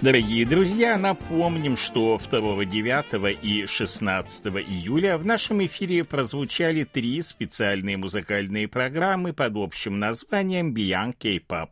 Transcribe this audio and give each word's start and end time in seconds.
Дорогие 0.00 0.46
друзья, 0.46 0.96
напомним, 0.96 1.76
что 1.76 2.20
2, 2.30 2.64
9 2.64 3.38
и 3.42 3.66
16 3.66 4.46
июля 4.46 5.18
в 5.18 5.26
нашем 5.26 5.66
эфире 5.66 6.04
прозвучали 6.04 6.84
три 6.84 7.20
специальные 7.20 7.96
музыкальные 7.96 8.68
программы 8.68 9.32
под 9.32 9.56
общим 9.56 9.98
названием 9.98 10.72
Beyond 10.72 11.16
K-Pop. 11.18 11.70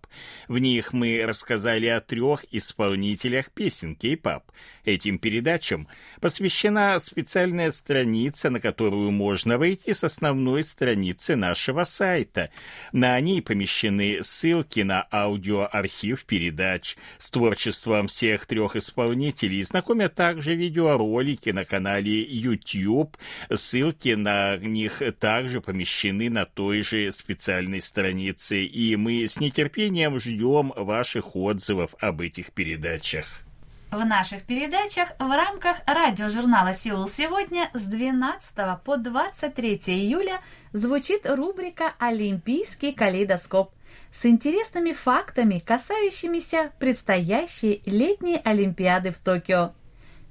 В 0.49 0.59
них 0.59 0.93
мы 0.93 1.25
рассказали 1.25 1.87
о 1.87 2.01
трех 2.01 2.45
исполнителях 2.51 3.53
песен 3.53 3.95
K-Pop. 3.95 4.43
Этим 4.87 5.19
передачам 5.19 5.89
посвящена 6.21 6.97
специальная 7.01 7.73
страница, 7.73 8.51
на 8.51 8.61
которую 8.61 9.11
можно 9.11 9.59
войти 9.59 9.93
с 9.93 10.05
основной 10.05 10.63
страницы 10.63 11.35
нашего 11.35 11.83
сайта. 11.83 12.51
На 12.93 13.19
ней 13.19 13.43
помещены 13.43 14.23
ссылки 14.23 14.81
на 14.81 15.05
аудиоархив 15.11 16.25
передач 16.25 16.97
с 17.19 17.33
творчеством 17.33 18.07
всех 18.07 18.47
трех 18.47 18.77
исполнителей, 18.77 19.61
знакомят 19.65 20.15
также 20.15 20.55
видеоролики 20.55 21.51
на 21.51 21.65
канале 21.65 22.23
YouTube. 22.23 23.17
Ссылки 23.53 24.11
на 24.11 24.57
них 24.57 25.03
также 25.19 25.61
помещены 25.61 26.31
на 26.31 26.47
той 26.47 26.83
же 26.83 27.11
специальной 27.11 27.81
странице, 27.81 28.65
и 28.65 28.95
мы 28.95 29.27
с 29.27 29.41
нетерпением 29.41 30.21
ждем 30.21 30.73
ваших 30.77 31.35
отзывов 31.35 31.97
об 31.99 32.21
этих 32.21 32.53
передачах. 32.53 33.46
В 33.91 34.05
наших 34.05 34.43
передачах 34.43 35.11
в 35.19 35.31
рамках 35.31 35.77
радиожурнала 35.87 36.75
«Сеул 36.75 37.09
сегодня» 37.09 37.71
с 37.73 37.85
12 37.85 38.83
по 38.85 38.97
23 38.97 39.77
июля 39.87 40.41
звучит 40.73 41.25
рубрика 41.25 41.95
«Олимпийский 42.01 42.93
калейдоскоп» 42.93 43.71
с 44.13 44.27
интересными 44.27 44.93
фактами, 44.93 45.61
касающимися 45.61 46.73
предстоящей 46.81 47.81
летней 47.87 48.41
Олимпиады 48.45 49.13
в 49.13 49.19
Токио. 49.19 49.73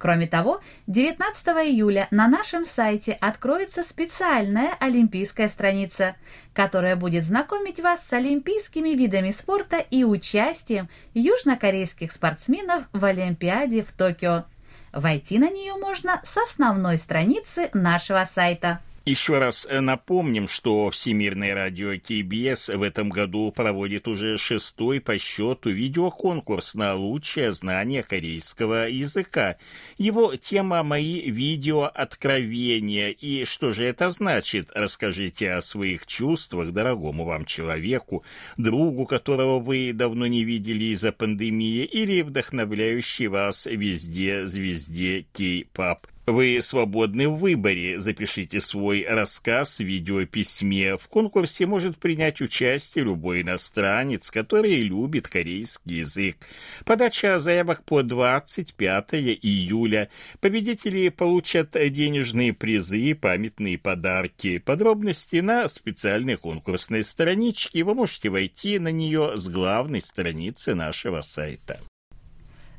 Кроме 0.05 0.27
того, 0.27 0.61
19 0.85 1.47
июля 1.67 2.07
на 2.11 2.27
нашем 2.27 2.63
сайте 2.63 3.13
откроется 3.13 3.81
специальная 3.81 4.75
олимпийская 4.79 5.47
страница, 5.47 6.15
которая 6.53 6.95
будет 6.95 7.25
знакомить 7.25 7.79
вас 7.79 8.05
с 8.07 8.13
олимпийскими 8.13 8.89
видами 8.89 9.31
спорта 9.31 9.77
и 9.77 10.03
участием 10.03 10.89
южнокорейских 11.15 12.11
спортсменов 12.11 12.83
в 12.93 13.03
Олимпиаде 13.03 13.81
в 13.81 13.93
Токио. 13.93 14.45
Войти 14.93 15.39
на 15.39 15.49
нее 15.49 15.73
можно 15.73 16.21
с 16.23 16.37
основной 16.37 16.99
страницы 16.99 17.71
нашего 17.73 18.25
сайта. 18.25 18.81
Еще 19.05 19.37
раз 19.37 19.67
э, 19.69 19.81
напомним, 19.81 20.47
что 20.47 20.89
Всемирное 20.89 21.53
радио 21.53 21.91
КБС 21.99 22.69
в 22.69 22.81
этом 22.81 23.09
году 23.09 23.51
проводит 23.51 24.07
уже 24.07 24.39
шестой 24.39 24.99
по 24.99 25.19
счету 25.19 25.69
видеоконкурс 25.69 26.73
на 26.73 26.95
лучшее 26.95 27.51
знание 27.51 28.01
корейского 28.01 28.89
языка. 28.89 29.57
Его 29.99 30.35
тема 30.37 30.81
«Мои 30.81 31.29
видео 31.29 31.83
откровения». 31.83 33.09
И 33.09 33.43
что 33.43 33.73
же 33.73 33.85
это 33.85 34.09
значит? 34.09 34.71
Расскажите 34.73 35.51
о 35.51 35.61
своих 35.61 36.07
чувствах 36.07 36.71
дорогому 36.71 37.25
вам 37.25 37.45
человеку, 37.45 38.23
другу, 38.57 39.05
которого 39.05 39.59
вы 39.59 39.93
давно 39.93 40.25
не 40.25 40.43
видели 40.43 40.85
из-за 40.85 41.11
пандемии, 41.11 41.85
или 41.85 42.23
вдохновляющей 42.23 43.27
вас 43.27 43.67
везде 43.67 44.47
звезде 44.47 45.27
кей-пап. 45.31 46.07
Вы 46.25 46.59
свободны 46.61 47.29
в 47.29 47.35
выборе. 47.35 47.99
Запишите 47.99 48.59
свой 48.59 49.05
рассказ 49.07 49.77
в 49.77 49.83
видеописьме. 49.83 50.97
В 50.97 51.07
конкурсе 51.07 51.67
может 51.67 51.99
принять 51.99 52.41
участие 52.41 53.05
любой 53.05 53.43
иностранец, 53.43 54.31
который 54.31 54.81
любит 54.81 55.27
корейский 55.27 55.99
язык. 55.99 56.37
Подача 56.83 57.37
заявок 57.37 57.83
по 57.83 58.01
25 58.01 59.13
июля. 59.13 60.09
Победители 60.39 61.09
получат 61.09 61.71
денежные 61.73 62.53
призы 62.53 62.99
и 62.99 63.13
памятные 63.13 63.77
подарки. 63.77 64.57
Подробности 64.57 65.37
на 65.37 65.67
специальной 65.67 66.37
конкурсной 66.37 67.03
страничке. 67.03 67.83
Вы 67.83 67.93
можете 67.93 68.29
войти 68.29 68.79
на 68.79 68.91
нее 68.91 69.33
с 69.37 69.47
главной 69.47 70.01
страницы 70.01 70.73
нашего 70.73 71.21
сайта. 71.21 71.79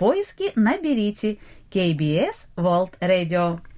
Поиске 0.00 0.54
наберите 0.56 1.36
KBS 1.70 2.46
World 2.56 2.96
Radio. 3.02 3.69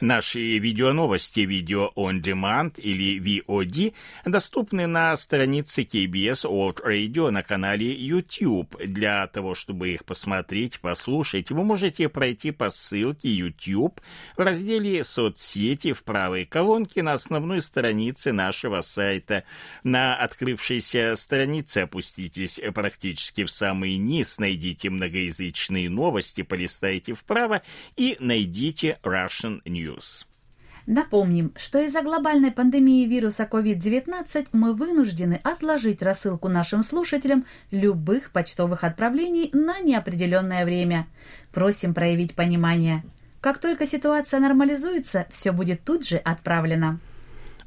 Наши 0.00 0.58
видеоновости 0.58 1.40
«Видео 1.40 1.90
on 1.96 2.20
Demand» 2.20 2.78
или 2.78 3.18
VOD 3.18 3.94
доступны 4.26 4.86
на 4.86 5.16
странице 5.16 5.84
KBS 5.84 6.44
World 6.44 6.84
Radio 6.84 7.30
на 7.30 7.42
канале 7.42 7.94
YouTube. 7.94 8.76
Для 8.84 9.26
того, 9.26 9.54
чтобы 9.54 9.94
их 9.94 10.04
посмотреть, 10.04 10.80
послушать, 10.80 11.50
вы 11.50 11.64
можете 11.64 12.10
пройти 12.10 12.50
по 12.50 12.68
ссылке 12.68 13.30
YouTube 13.30 13.98
в 14.36 14.40
разделе 14.40 15.02
«Соцсети» 15.02 15.94
в 15.94 16.02
правой 16.02 16.44
колонке 16.44 17.02
на 17.02 17.14
основной 17.14 17.62
странице 17.62 18.32
нашего 18.32 18.82
сайта. 18.82 19.44
На 19.82 20.14
открывшейся 20.14 21.16
странице 21.16 21.78
опуститесь 21.78 22.60
практически 22.74 23.44
в 23.44 23.50
самый 23.50 23.96
низ, 23.96 24.38
найдите 24.38 24.90
многоязычные 24.90 25.88
новости, 25.88 26.42
полистайте 26.42 27.14
вправо 27.14 27.62
и 27.96 28.18
найдите 28.20 28.98
Russian 29.02 29.62
News. 29.64 29.85
News. 29.86 30.26
Напомним, 30.86 31.52
что 31.56 31.80
из-за 31.80 32.02
глобальной 32.02 32.52
пандемии 32.52 33.06
вируса 33.06 33.48
COVID-19 33.50 34.48
мы 34.52 34.72
вынуждены 34.72 35.40
отложить 35.42 36.00
рассылку 36.00 36.48
нашим 36.48 36.84
слушателям 36.84 37.44
любых 37.72 38.30
почтовых 38.30 38.84
отправлений 38.84 39.50
на 39.52 39.80
неопределенное 39.80 40.64
время. 40.64 41.06
Просим 41.52 41.92
проявить 41.92 42.34
понимание. 42.36 43.02
Как 43.40 43.58
только 43.58 43.86
ситуация 43.86 44.38
нормализуется, 44.38 45.26
все 45.32 45.50
будет 45.50 45.82
тут 45.82 46.06
же 46.06 46.18
отправлено. 46.18 47.00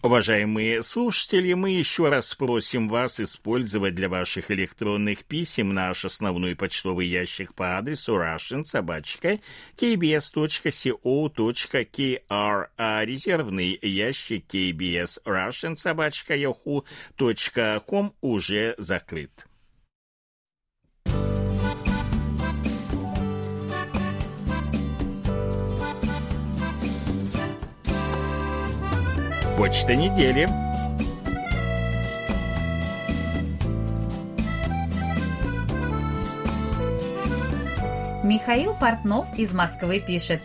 Уважаемые 0.01 0.81
слушатели, 0.81 1.51
мы 1.51 1.71
еще 1.71 2.07
раз 2.07 2.33
просим 2.33 2.87
вас 2.87 3.19
использовать 3.19 3.95
для 3.95 4.07
ваших 4.07 4.49
электронных 4.49 5.25
писем 5.25 5.73
наш 5.73 6.05
основной 6.05 6.55
почтовый 6.55 7.05
ящик 7.05 7.53
по 7.53 7.77
адресу 7.77 8.15
russian 8.15 8.63
собачка 8.63 9.39
kbs.co.kr, 9.75 10.97
а 12.77 13.03
резервный 13.03 13.77
ящик 13.81 14.45
kbs 14.47 15.21
russian 15.25 15.75
собачка 15.75 16.33
yahoo.com 16.33 18.13
уже 18.21 18.75
закрыт. 18.77 19.48
Почта 29.59 29.93
недели. 29.93 30.47
Михаил 38.23 38.73
Портнов 38.75 39.27
из 39.37 39.51
Москвы 39.51 39.99
пишет. 39.99 40.39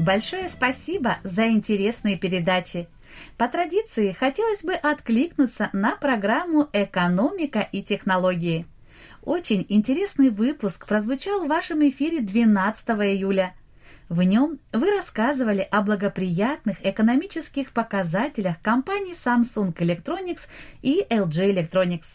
Большое 0.00 0.48
спасибо 0.48 1.18
за 1.22 1.46
интересные 1.46 2.18
передачи. 2.18 2.88
По 3.36 3.46
традиции 3.46 4.10
хотелось 4.10 4.64
бы 4.64 4.72
откликнуться 4.72 5.70
на 5.72 5.94
программу 5.94 6.68
«Экономика 6.72 7.60
и 7.60 7.84
технологии». 7.84 8.66
Очень 9.22 9.66
интересный 9.68 10.30
выпуск 10.30 10.84
прозвучал 10.88 11.44
в 11.44 11.48
вашем 11.48 11.88
эфире 11.88 12.22
12 12.22 12.88
июля. 12.88 13.54
В 14.08 14.22
нем 14.22 14.58
вы 14.72 14.90
рассказывали 14.90 15.68
о 15.70 15.82
благоприятных 15.82 16.78
экономических 16.82 17.72
показателях 17.72 18.58
компаний 18.62 19.12
Samsung 19.12 19.74
Electronics 19.74 20.40
и 20.80 21.04
LG 21.10 21.52
Electronics. 21.52 22.06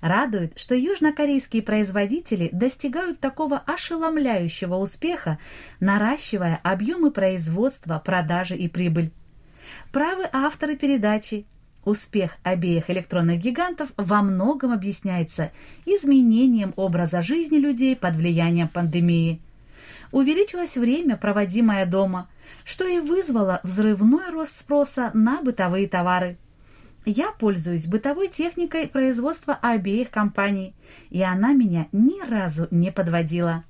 Радует, 0.00 0.58
что 0.58 0.74
южнокорейские 0.74 1.62
производители 1.62 2.48
достигают 2.52 3.20
такого 3.20 3.58
ошеломляющего 3.58 4.76
успеха, 4.76 5.38
наращивая 5.78 6.58
объемы 6.64 7.12
производства, 7.12 8.02
продажи 8.04 8.56
и 8.56 8.68
прибыль. 8.68 9.10
Правы 9.92 10.28
авторы 10.32 10.76
передачи. 10.76 11.46
Успех 11.84 12.32
обеих 12.42 12.90
электронных 12.90 13.38
гигантов 13.38 13.90
во 13.96 14.22
многом 14.22 14.72
объясняется 14.72 15.52
изменением 15.86 16.74
образа 16.76 17.22
жизни 17.22 17.58
людей 17.58 17.94
под 17.96 18.16
влиянием 18.16 18.68
пандемии. 18.68 19.40
Увеличилось 20.10 20.76
время, 20.76 21.16
проводимое 21.16 21.84
дома, 21.86 22.28
что 22.64 22.86
и 22.86 22.98
вызвало 22.98 23.60
взрывной 23.62 24.30
рост 24.30 24.58
спроса 24.58 25.10
на 25.14 25.42
бытовые 25.42 25.88
товары. 25.88 26.38
Я 27.04 27.30
пользуюсь 27.32 27.86
бытовой 27.86 28.28
техникой 28.28 28.88
производства 28.88 29.58
обеих 29.60 30.10
компаний, 30.10 30.74
и 31.10 31.22
она 31.22 31.52
меня 31.52 31.88
ни 31.92 32.22
разу 32.28 32.68
не 32.70 32.90
подводила. 32.90 33.64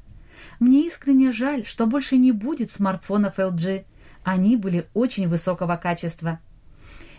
Мне 0.60 0.86
искренне 0.86 1.32
жаль, 1.32 1.64
что 1.64 1.86
больше 1.86 2.16
не 2.16 2.32
будет 2.32 2.72
смартфонов 2.72 3.38
LG. 3.38 3.84
Они 4.24 4.56
были 4.56 4.86
очень 4.94 5.28
высокого 5.28 5.76
качества. 5.76 6.40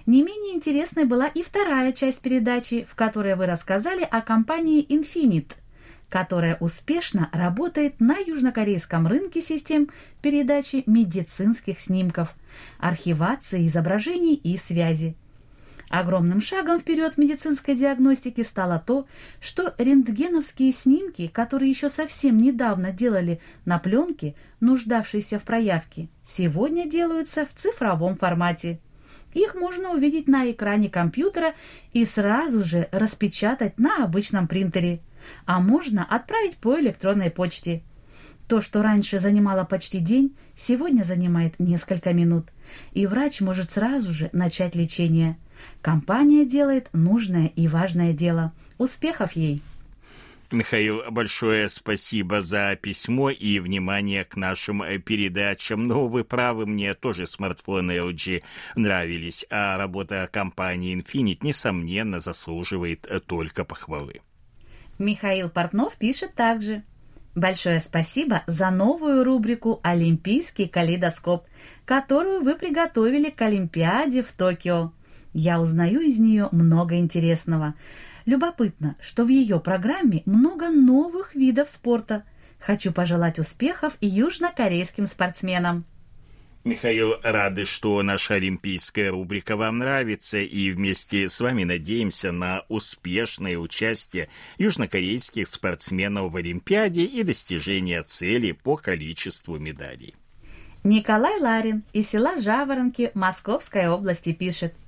Не 0.06 0.24
менее 0.24 0.56
интересной 0.56 1.06
была 1.06 1.28
и 1.28 1.44
вторая 1.44 1.94
часть 1.94 2.22
передачи, 2.22 2.86
в 2.90 2.96
которой 2.96 3.36
вы 3.36 3.46
рассказали 3.46 4.04
о 4.04 4.22
компании 4.22 4.86
Infinite, 4.86 5.52
которая 6.10 6.58
успешно 6.60 7.30
работает 7.32 8.00
на 8.00 8.18
южнокорейском 8.18 9.08
рынке 9.08 9.42
систем 9.42 9.90
передачи 10.22 10.84
медицинских 10.86 11.80
снимков, 11.80 12.36
архивации 12.80 13.68
изображений 13.68 14.36
и 14.36 14.58
связи. 14.58 15.16
Огромным 15.90 16.40
шагом 16.40 16.80
вперед 16.80 17.16
в 17.16 17.18
медицинской 17.18 17.76
диагностике 17.76 18.44
стало 18.44 18.82
то, 18.86 19.08
что 19.42 19.74
рентгеновские 19.80 20.72
снимки, 20.72 21.28
которые 21.28 21.72
еще 21.72 21.90
совсем 21.90 22.38
недавно 22.38 22.92
делали 22.92 23.42
на 23.66 23.80
пленке, 23.80 24.36
нуждавшейся 24.60 25.40
в 25.40 25.44
проявке, 25.44 26.10
сегодня 26.24 26.88
делаются 26.88 27.46
в 27.46 27.60
цифровом 27.60 28.18
формате. 28.18 28.80
Их 29.34 29.56
можно 29.56 29.92
увидеть 29.92 30.28
на 30.28 30.50
экране 30.52 30.90
компьютера 30.90 31.54
и 31.92 32.06
сразу 32.06 32.64
же 32.64 32.88
распечатать 32.92 33.80
на 33.80 34.04
обычном 34.04 34.48
принтере, 34.48 35.00
а 35.46 35.60
можно 35.60 36.04
отправить 36.04 36.58
по 36.58 36.80
электронной 36.80 37.30
почте. 37.30 37.82
То, 38.48 38.62
что 38.62 38.82
раньше 38.82 39.20
занимало 39.20 39.64
почти 39.64 40.00
день, 40.00 40.36
сегодня 40.58 41.04
занимает 41.04 41.60
несколько 41.60 42.14
минут, 42.14 42.48
и 42.94 43.06
врач 43.06 43.42
может 43.42 43.72
сразу 43.72 44.12
же 44.12 44.30
начать 44.34 44.76
лечение– 44.76 45.38
Компания 45.82 46.46
делает 46.46 46.90
нужное 46.94 47.48
и 47.48 47.68
важное 47.68 48.14
дело. 48.14 48.54
Успехов 48.78 49.34
ей! 49.34 49.62
Михаил, 50.52 51.04
большое 51.12 51.70
спасибо 51.70 52.42
за 52.42 52.76
письмо 52.76 53.30
и 53.30 53.60
внимание 53.60 54.26
к 54.26 54.36
нашим 54.36 54.82
э, 54.82 54.98
передачам. 54.98 55.88
Но 55.88 56.08
вы 56.08 56.24
правы, 56.24 56.66
мне 56.66 56.96
тоже 56.96 57.28
смартфоны 57.28 57.92
LG 57.92 58.42
нравились, 58.76 59.46
а 59.52 59.78
работа 59.78 60.28
компании 60.32 60.98
Infinite, 60.98 61.40
несомненно, 61.44 62.20
заслуживает 62.20 63.06
э, 63.08 63.20
только 63.20 63.64
похвалы. 63.64 64.22
Михаил 65.00 65.50
Портнов 65.50 65.96
пишет 65.96 66.34
также. 66.36 66.84
Большое 67.34 67.80
спасибо 67.80 68.44
за 68.48 68.70
новую 68.70 69.24
рубрику 69.24 69.80
«Олимпийский 69.82 70.68
калейдоскоп», 70.68 71.46
которую 71.86 72.44
вы 72.44 72.56
приготовили 72.56 73.30
к 73.30 73.42
Олимпиаде 73.42 74.22
в 74.22 74.32
Токио. 74.34 74.92
Я 75.34 75.62
узнаю 75.62 76.02
из 76.02 76.20
нее 76.20 76.50
много 76.52 76.98
интересного. 76.98 77.76
Любопытно, 78.26 78.98
что 79.00 79.24
в 79.24 79.30
ее 79.30 79.62
программе 79.62 80.22
много 80.26 80.70
новых 80.70 81.34
видов 81.34 81.70
спорта. 81.70 82.24
Хочу 82.60 82.92
пожелать 82.92 83.40
успехов 83.40 83.94
южнокорейским 84.02 85.08
спортсменам. 85.08 85.86
Михаил, 86.64 87.16
рады, 87.24 87.64
что 87.66 88.02
наша 88.04 88.36
олимпийская 88.36 89.12
рубрика 89.12 89.56
вам 89.56 89.78
нравится, 89.78 90.40
и 90.40 90.72
вместе 90.72 91.30
с 91.30 91.40
вами 91.40 91.64
надеемся 91.64 92.32
на 92.32 92.64
успешное 92.68 93.58
участие 93.58 94.30
южнокорейских 94.58 95.48
спортсменов 95.48 96.32
в 96.32 96.36
Олимпиаде 96.36 97.04
и 97.04 97.24
достижение 97.24 98.04
цели 98.04 98.52
по 98.52 98.76
количеству 98.76 99.58
медалей. 99.58 100.14
Николай 100.84 101.40
Ларин 101.40 101.84
из 101.94 102.10
села 102.10 102.40
Жаворонки 102.40 103.12
Московской 103.14 103.88
области 103.88 104.34
пишет– 104.34 104.74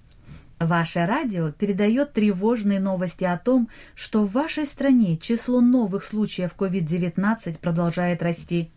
Ваше 0.62 1.08
радио 1.08 1.52
передает 1.52 2.14
тревожные 2.14 2.80
новости 2.80 3.24
о 3.24 3.40
том, 3.40 3.68
что 3.96 4.24
в 4.24 4.34
вашей 4.34 4.68
стране 4.68 5.18
число 5.18 5.60
новых 5.60 6.04
случаев 6.04 6.52
COVID-19 6.56 7.58
продолжает 7.58 8.22
расти. 8.22 8.70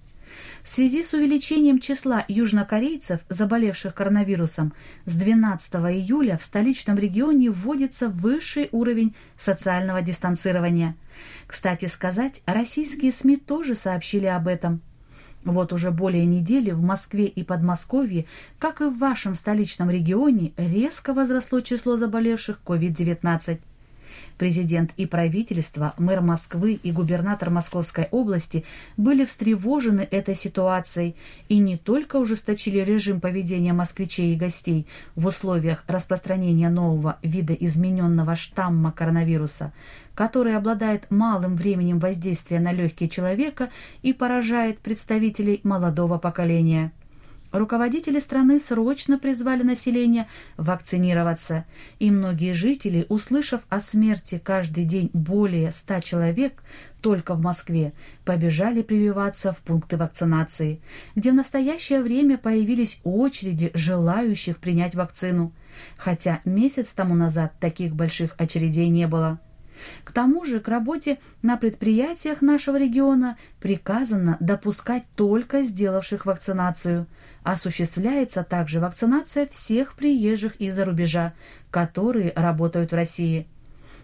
В 0.62 0.68
связи 0.68 1.02
с 1.02 1.12
увеличением 1.12 1.78
числа 1.78 2.24
южнокорейцев, 2.28 3.20
заболевших 3.28 3.94
коронавирусом, 3.94 4.72
с 5.06 5.16
12 5.16 5.74
июля 5.74 6.38
в 6.38 6.44
столичном 6.44 6.98
регионе 6.98 7.50
вводится 7.50 8.08
высший 8.08 8.68
уровень 8.72 9.14
социального 9.38 10.02
дистанцирования. 10.02 10.96
Кстати 11.46 11.86
сказать, 11.86 12.42
российские 12.46 13.12
СМИ 13.12 13.36
тоже 13.36 13.74
сообщили 13.74 14.26
об 14.26 14.48
этом– 14.48 14.80
вот 15.44 15.72
уже 15.72 15.90
более 15.90 16.24
недели 16.24 16.70
в 16.70 16.82
Москве 16.82 17.26
и 17.26 17.42
Подмосковье, 17.42 18.24
как 18.58 18.80
и 18.80 18.84
в 18.84 18.98
вашем 18.98 19.34
столичном 19.34 19.90
регионе, 19.90 20.52
резко 20.56 21.12
возросло 21.12 21.60
число 21.60 21.96
заболевших 21.96 22.60
COVID-19. 22.64 23.60
Президент 24.38 24.92
и 24.96 25.06
правительство, 25.06 25.94
мэр 25.98 26.20
Москвы 26.20 26.72
и 26.82 26.90
губернатор 26.92 27.50
Московской 27.50 28.08
области 28.10 28.64
были 28.96 29.24
встревожены 29.24 30.06
этой 30.10 30.34
ситуацией 30.34 31.14
и 31.48 31.58
не 31.58 31.76
только 31.76 32.16
ужесточили 32.16 32.80
режим 32.80 33.20
поведения 33.20 33.72
москвичей 33.72 34.32
и 34.32 34.36
гостей 34.36 34.86
в 35.14 35.26
условиях 35.26 35.84
распространения 35.86 36.68
нового 36.68 37.18
вида 37.22 37.54
измененного 37.54 38.36
штамма 38.36 38.92
коронавируса, 38.92 39.72
который 40.14 40.56
обладает 40.56 41.10
малым 41.10 41.56
временем 41.56 41.98
воздействия 41.98 42.60
на 42.60 42.72
легкие 42.72 43.08
человека 43.08 43.70
и 44.02 44.12
поражает 44.12 44.78
представителей 44.78 45.60
молодого 45.62 46.18
поколения. 46.18 46.92
Руководители 47.54 48.18
страны 48.18 48.58
срочно 48.58 49.16
призвали 49.16 49.62
население 49.62 50.26
вакцинироваться, 50.56 51.64
и 52.00 52.10
многие 52.10 52.52
жители, 52.52 53.06
услышав 53.08 53.60
о 53.68 53.78
смерти 53.78 54.42
каждый 54.42 54.82
день 54.82 55.08
более 55.12 55.70
ста 55.70 56.00
человек 56.00 56.64
только 57.00 57.34
в 57.34 57.40
Москве, 57.40 57.92
побежали 58.24 58.82
прививаться 58.82 59.52
в 59.52 59.58
пункты 59.58 59.96
вакцинации, 59.96 60.80
где 61.14 61.30
в 61.30 61.34
настоящее 61.34 62.02
время 62.02 62.38
появились 62.38 62.98
очереди 63.04 63.70
желающих 63.72 64.58
принять 64.58 64.96
вакцину, 64.96 65.52
хотя 65.96 66.40
месяц 66.44 66.88
тому 66.88 67.14
назад 67.14 67.52
таких 67.60 67.94
больших 67.94 68.34
очередей 68.36 68.88
не 68.88 69.06
было. 69.06 69.38
К 70.02 70.10
тому 70.10 70.44
же 70.44 70.58
к 70.58 70.66
работе 70.66 71.18
на 71.42 71.56
предприятиях 71.56 72.42
нашего 72.42 72.78
региона 72.78 73.36
приказано 73.60 74.36
допускать 74.40 75.04
только 75.14 75.62
сделавших 75.62 76.26
вакцинацию. 76.26 77.06
Осуществляется 77.44 78.42
также 78.42 78.80
вакцинация 78.80 79.46
всех 79.46 79.96
приезжих 79.96 80.56
из-за 80.56 80.86
рубежа, 80.86 81.34
которые 81.70 82.32
работают 82.34 82.90
в 82.90 82.94
России. 82.94 83.46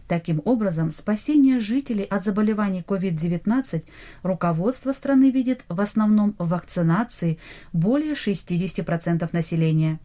Таким 0.06 0.42
образом, 0.44 0.90
спасение 0.90 1.58
жителей 1.58 2.04
от 2.04 2.22
заболеваний 2.22 2.84
COVID-19 2.86 3.84
руководство 4.22 4.92
страны 4.92 5.30
видит 5.30 5.64
в 5.68 5.80
основном 5.80 6.34
в 6.38 6.48
вакцинации 6.48 7.38
более 7.72 8.12
60% 8.12 9.28
населения. 9.32 10.00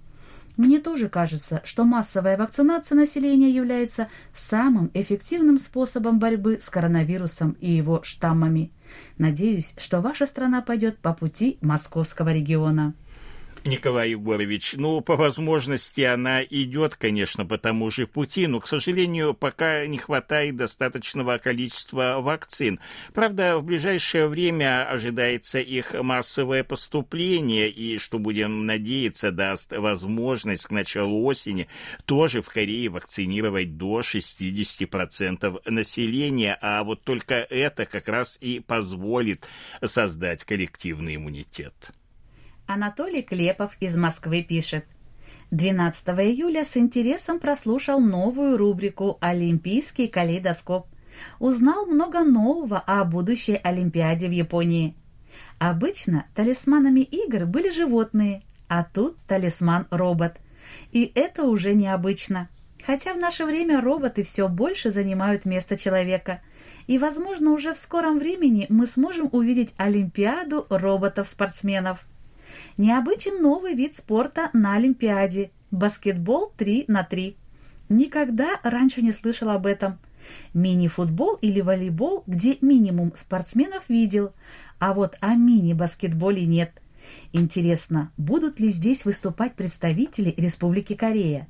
Мне 0.55 0.79
тоже 0.79 1.09
кажется, 1.09 1.61
что 1.65 1.83
массовая 1.83 2.37
вакцинация 2.37 2.95
населения 2.95 3.49
является 3.49 4.07
самым 4.33 4.91
эффективным 4.93 5.59
способом 5.59 6.19
борьбы 6.19 6.59
с 6.61 6.69
коронавирусом 6.69 7.57
и 7.59 7.69
его 7.69 8.01
штаммами. 8.03 8.71
Надеюсь, 9.17 9.73
что 9.77 9.99
ваша 9.99 10.25
страна 10.25 10.61
пойдет 10.61 10.99
по 10.99 11.13
пути 11.13 11.57
московского 11.61 12.31
региона. 12.33 12.93
Николай 13.65 14.11
Егорович, 14.11 14.75
ну, 14.77 15.01
по 15.01 15.15
возможности 15.15 16.01
она 16.01 16.43
идет, 16.43 16.97
конечно, 16.97 17.47
по 17.47 17.57
тому 17.57 17.89
же 17.89 18.05
пути, 18.05 18.45
но, 18.45 18.59
к 18.59 18.67
сожалению, 18.67 19.33
пока 19.33 19.87
не 19.87 19.97
хватает 19.97 20.55
достаточного 20.55 21.39
количества 21.39 22.17
вакцин. 22.19 22.79
Правда, 23.15 23.57
в 23.57 23.63
ближайшее 23.63 24.27
время 24.27 24.87
ожидается 24.87 25.59
их 25.59 25.95
массовое 25.95 26.63
поступление, 26.63 27.71
и, 27.71 27.97
что 27.97 28.19
будем 28.19 28.67
надеяться, 28.67 29.31
даст 29.31 29.71
возможность 29.71 30.67
к 30.67 30.71
началу 30.71 31.25
осени 31.25 31.67
тоже 32.05 32.43
в 32.43 32.49
Корее 32.49 32.89
вакцинировать 32.89 33.77
до 33.77 34.01
60% 34.01 35.71
населения, 35.71 36.55
а 36.61 36.83
вот 36.83 37.01
только 37.01 37.33
это 37.35 37.85
как 37.85 38.09
раз 38.09 38.37
и 38.41 38.59
позволит 38.59 39.47
создать 39.83 40.43
коллективный 40.43 41.15
иммунитет. 41.15 41.91
Анатолий 42.67 43.21
Клепов 43.21 43.73
из 43.79 43.95
Москвы 43.95 44.41
пишет. 44.41 44.85
12 45.51 46.07
июля 46.07 46.65
с 46.65 46.75
интересом 46.75 47.39
прослушал 47.39 47.99
новую 47.99 48.57
рубрику 48.57 49.19
«Олимпийский 49.21 50.07
калейдоскоп». 50.07 50.87
Узнал 51.39 51.85
много 51.85 52.23
нового 52.23 52.79
о 52.79 53.05
будущей 53.05 53.59
Олимпиаде 53.63 54.27
в 54.27 54.31
Японии. 54.31 54.95
Обычно 55.59 56.25
талисманами 56.33 57.01
игр 57.01 57.45
были 57.45 57.69
животные, 57.69 58.41
а 58.67 58.83
тут 58.83 59.15
талисман-робот. 59.27 60.37
И 60.91 61.11
это 61.13 61.43
уже 61.43 61.75
необычно. 61.75 62.49
Хотя 62.83 63.13
в 63.13 63.17
наше 63.17 63.45
время 63.45 63.79
роботы 63.79 64.23
все 64.23 64.47
больше 64.47 64.89
занимают 64.89 65.45
место 65.45 65.77
человека. 65.77 66.41
И, 66.87 66.97
возможно, 66.97 67.51
уже 67.51 67.75
в 67.75 67.79
скором 67.79 68.17
времени 68.17 68.65
мы 68.69 68.87
сможем 68.87 69.29
увидеть 69.31 69.73
Олимпиаду 69.77 70.65
роботов-спортсменов. 70.69 72.05
Необычен 72.77 73.41
новый 73.41 73.73
вид 73.73 73.95
спорта 73.95 74.49
на 74.51 74.73
Олимпиаде– 74.73 75.51
баскетбол 75.71 76.51
3 76.57 76.85
на 76.89 77.03
3. 77.03 77.37
Никогда 77.87 78.59
раньше 78.63 79.01
не 79.01 79.13
слышал 79.13 79.49
об 79.49 79.65
этом. 79.65 79.97
Мини-футбол 80.53 81.35
или 81.35 81.61
волейбол, 81.61 82.23
где 82.27 82.57
минимум 82.59 83.13
спортсменов 83.15 83.87
видел, 83.87 84.33
а 84.79 84.93
вот 84.93 85.15
о 85.21 85.35
мини-баскетболе 85.35 86.45
нет. 86.45 86.81
Интересно, 87.31 88.11
будут 88.17 88.59
ли 88.59 88.69
здесь 88.71 89.05
выступать 89.05 89.53
представители 89.53 90.33
Республики 90.35 90.95
Корея? 90.95 91.47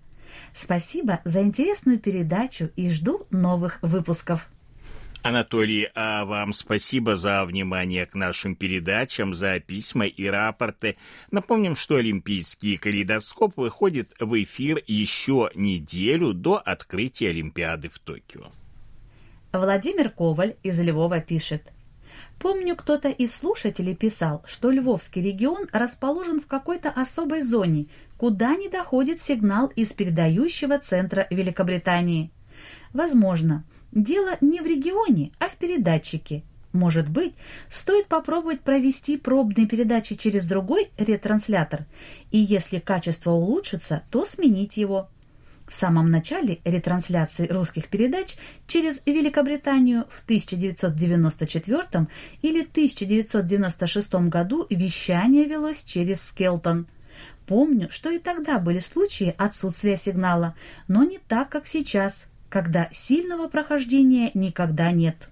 Спасибо 0.53 1.21
за 1.23 1.41
интересную 1.41 1.97
передачу 1.97 2.69
и 2.75 2.89
жду 2.89 3.25
новых 3.31 3.79
выпусков. 3.81 4.47
Анатолий, 5.25 5.89
а 5.95 6.23
вам 6.23 6.53
спасибо 6.53 7.15
за 7.15 7.43
внимание 7.45 8.05
к 8.05 8.13
нашим 8.13 8.55
передачам, 8.55 9.33
за 9.33 9.59
письма 9.59 10.05
и 10.05 10.27
рапорты. 10.27 10.97
Напомним, 11.31 11.75
что 11.75 11.95
Олимпийский 11.95 12.77
калейдоскоп 12.77 13.57
выходит 13.57 14.13
в 14.19 14.43
эфир 14.43 14.83
еще 14.85 15.49
неделю 15.55 16.31
до 16.33 16.57
открытия 16.57 17.29
Олимпиады 17.29 17.89
в 17.89 17.97
Токио. 17.97 18.51
Владимир 19.51 20.11
Коваль 20.11 20.57
из 20.61 20.79
Львова 20.79 21.19
пишет. 21.21 21.73
Помню, 22.37 22.75
кто-то 22.75 23.09
из 23.09 23.33
слушателей 23.33 23.95
писал, 23.95 24.43
что 24.45 24.69
Львовский 24.69 25.23
регион 25.23 25.65
расположен 25.71 26.39
в 26.39 26.45
какой-то 26.45 26.91
особой 26.91 27.41
зоне, 27.41 27.87
куда 28.17 28.55
не 28.55 28.69
доходит 28.69 29.23
сигнал 29.23 29.69
из 29.75 29.91
передающего 29.91 30.77
центра 30.77 31.25
Великобритании. 31.31 32.29
Возможно, 32.93 33.65
Дело 33.95 34.37
не 34.41 34.59
в 34.59 34.65
регионе, 34.65 35.31
а 35.39 35.47
в 35.47 35.55
передатчике. 35.55 36.43
Может 36.73 37.07
быть, 37.07 37.33
стоит 37.69 38.07
попробовать 38.07 38.59
провести 38.59 39.15
пробные 39.15 39.65
передачи 39.65 40.15
через 40.15 40.45
другой 40.45 40.89
ретранслятор, 40.97 41.85
и 42.29 42.37
если 42.37 42.79
качество 42.79 43.31
улучшится, 43.31 44.03
то 44.11 44.25
сменить 44.25 44.75
его. 44.75 45.07
В 45.65 45.73
самом 45.73 46.11
начале 46.11 46.59
ретрансляции 46.65 47.47
русских 47.47 47.87
передач 47.87 48.35
через 48.67 49.01
Великобританию 49.05 50.05
в 50.11 50.25
1994 50.25 52.07
или 52.41 52.61
1996 52.63 54.13
году 54.27 54.67
вещание 54.69 55.45
велось 55.45 55.83
через 55.85 56.21
Скелтон. 56.21 56.87
Помню, 57.47 57.89
что 57.89 58.09
и 58.09 58.19
тогда 58.19 58.59
были 58.59 58.79
случаи 58.79 59.33
отсутствия 59.37 59.95
сигнала, 59.95 60.53
но 60.89 61.05
не 61.05 61.17
так, 61.17 61.47
как 61.47 61.65
сейчас– 61.65 62.25
когда 62.49 62.89
сильного 62.91 63.47
прохождения 63.47 64.31
никогда 64.33 64.91
нет. 64.91 65.29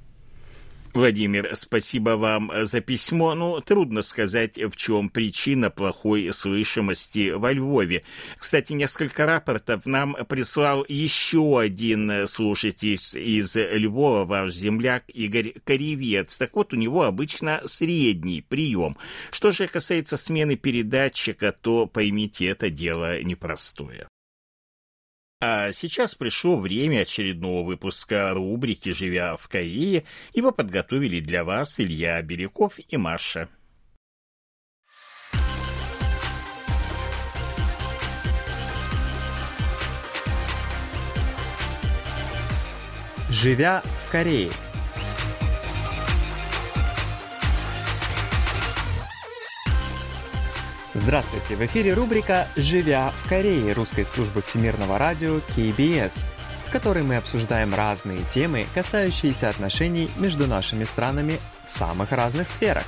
Владимир, 0.93 1.49
спасибо 1.55 2.11
вам 2.11 2.51
за 2.65 2.79
письмо. 2.79 3.33
Ну, 3.33 3.59
трудно 3.61 4.03
сказать, 4.03 4.57
в 4.57 4.75
чем 4.75 5.09
причина 5.09 5.71
плохой 5.71 6.31
слышимости 6.31 7.31
во 7.31 7.51
Львове. 7.51 8.03
Кстати, 8.37 8.73
несколько 8.73 9.25
рапортов 9.25 9.87
нам 9.87 10.15
прислал 10.29 10.85
еще 10.87 11.59
один 11.59 12.27
слушатель 12.27 12.93
из 12.93 13.55
Львова, 13.55 14.25
ваш 14.25 14.51
земляк 14.51 15.05
Игорь 15.07 15.55
Коревец. 15.63 16.37
Так 16.37 16.55
вот, 16.55 16.73
у 16.73 16.75
него 16.75 17.03
обычно 17.03 17.61
средний 17.65 18.41
прием. 18.41 18.95
Что 19.31 19.51
же 19.51 19.67
касается 19.67 20.15
смены 20.15 20.57
передатчика, 20.57 21.51
то, 21.59 21.87
поймите, 21.87 22.45
это 22.45 22.69
дело 22.69 23.19
непростое. 23.23 24.07
А 25.45 25.73
сейчас 25.73 26.15
пришло 26.15 26.57
время 26.57 27.01
очередного 27.01 27.65
выпуска 27.65 28.33
рубрики 28.33 28.93
«Живя 28.93 29.35
в 29.35 29.49
Корее». 29.49 30.05
Его 30.33 30.53
подготовили 30.53 31.19
для 31.19 31.43
вас 31.43 31.81
Илья 31.81 32.21
Беляков 32.21 32.79
и 32.87 32.95
Маша. 32.95 33.49
«Живя 43.29 43.83
в 44.07 44.11
Корее» 44.13 44.49
Здравствуйте! 50.95 51.55
В 51.55 51.61
эфире 51.65 51.95
рубрика 51.95 52.47
«Живя 52.55 53.09
в 53.09 53.27
Корее» 53.27 53.73
русской 53.73 54.05
службы 54.05 54.43
всемирного 54.43 54.99
радио 54.99 55.37
KBS, 55.37 56.27
в 56.67 56.71
которой 56.71 57.01
мы 57.01 57.15
обсуждаем 57.15 57.73
разные 57.73 58.19
темы, 58.31 58.67
касающиеся 58.75 59.49
отношений 59.49 60.11
между 60.19 60.45
нашими 60.45 60.83
странами 60.83 61.39
в 61.65 61.71
самых 61.71 62.11
разных 62.11 62.47
сферах. 62.47 62.83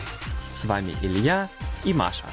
С 0.53 0.65
вами 0.65 0.93
Илья 1.01 1.49
и 1.83 1.95
Маша. 1.95 2.25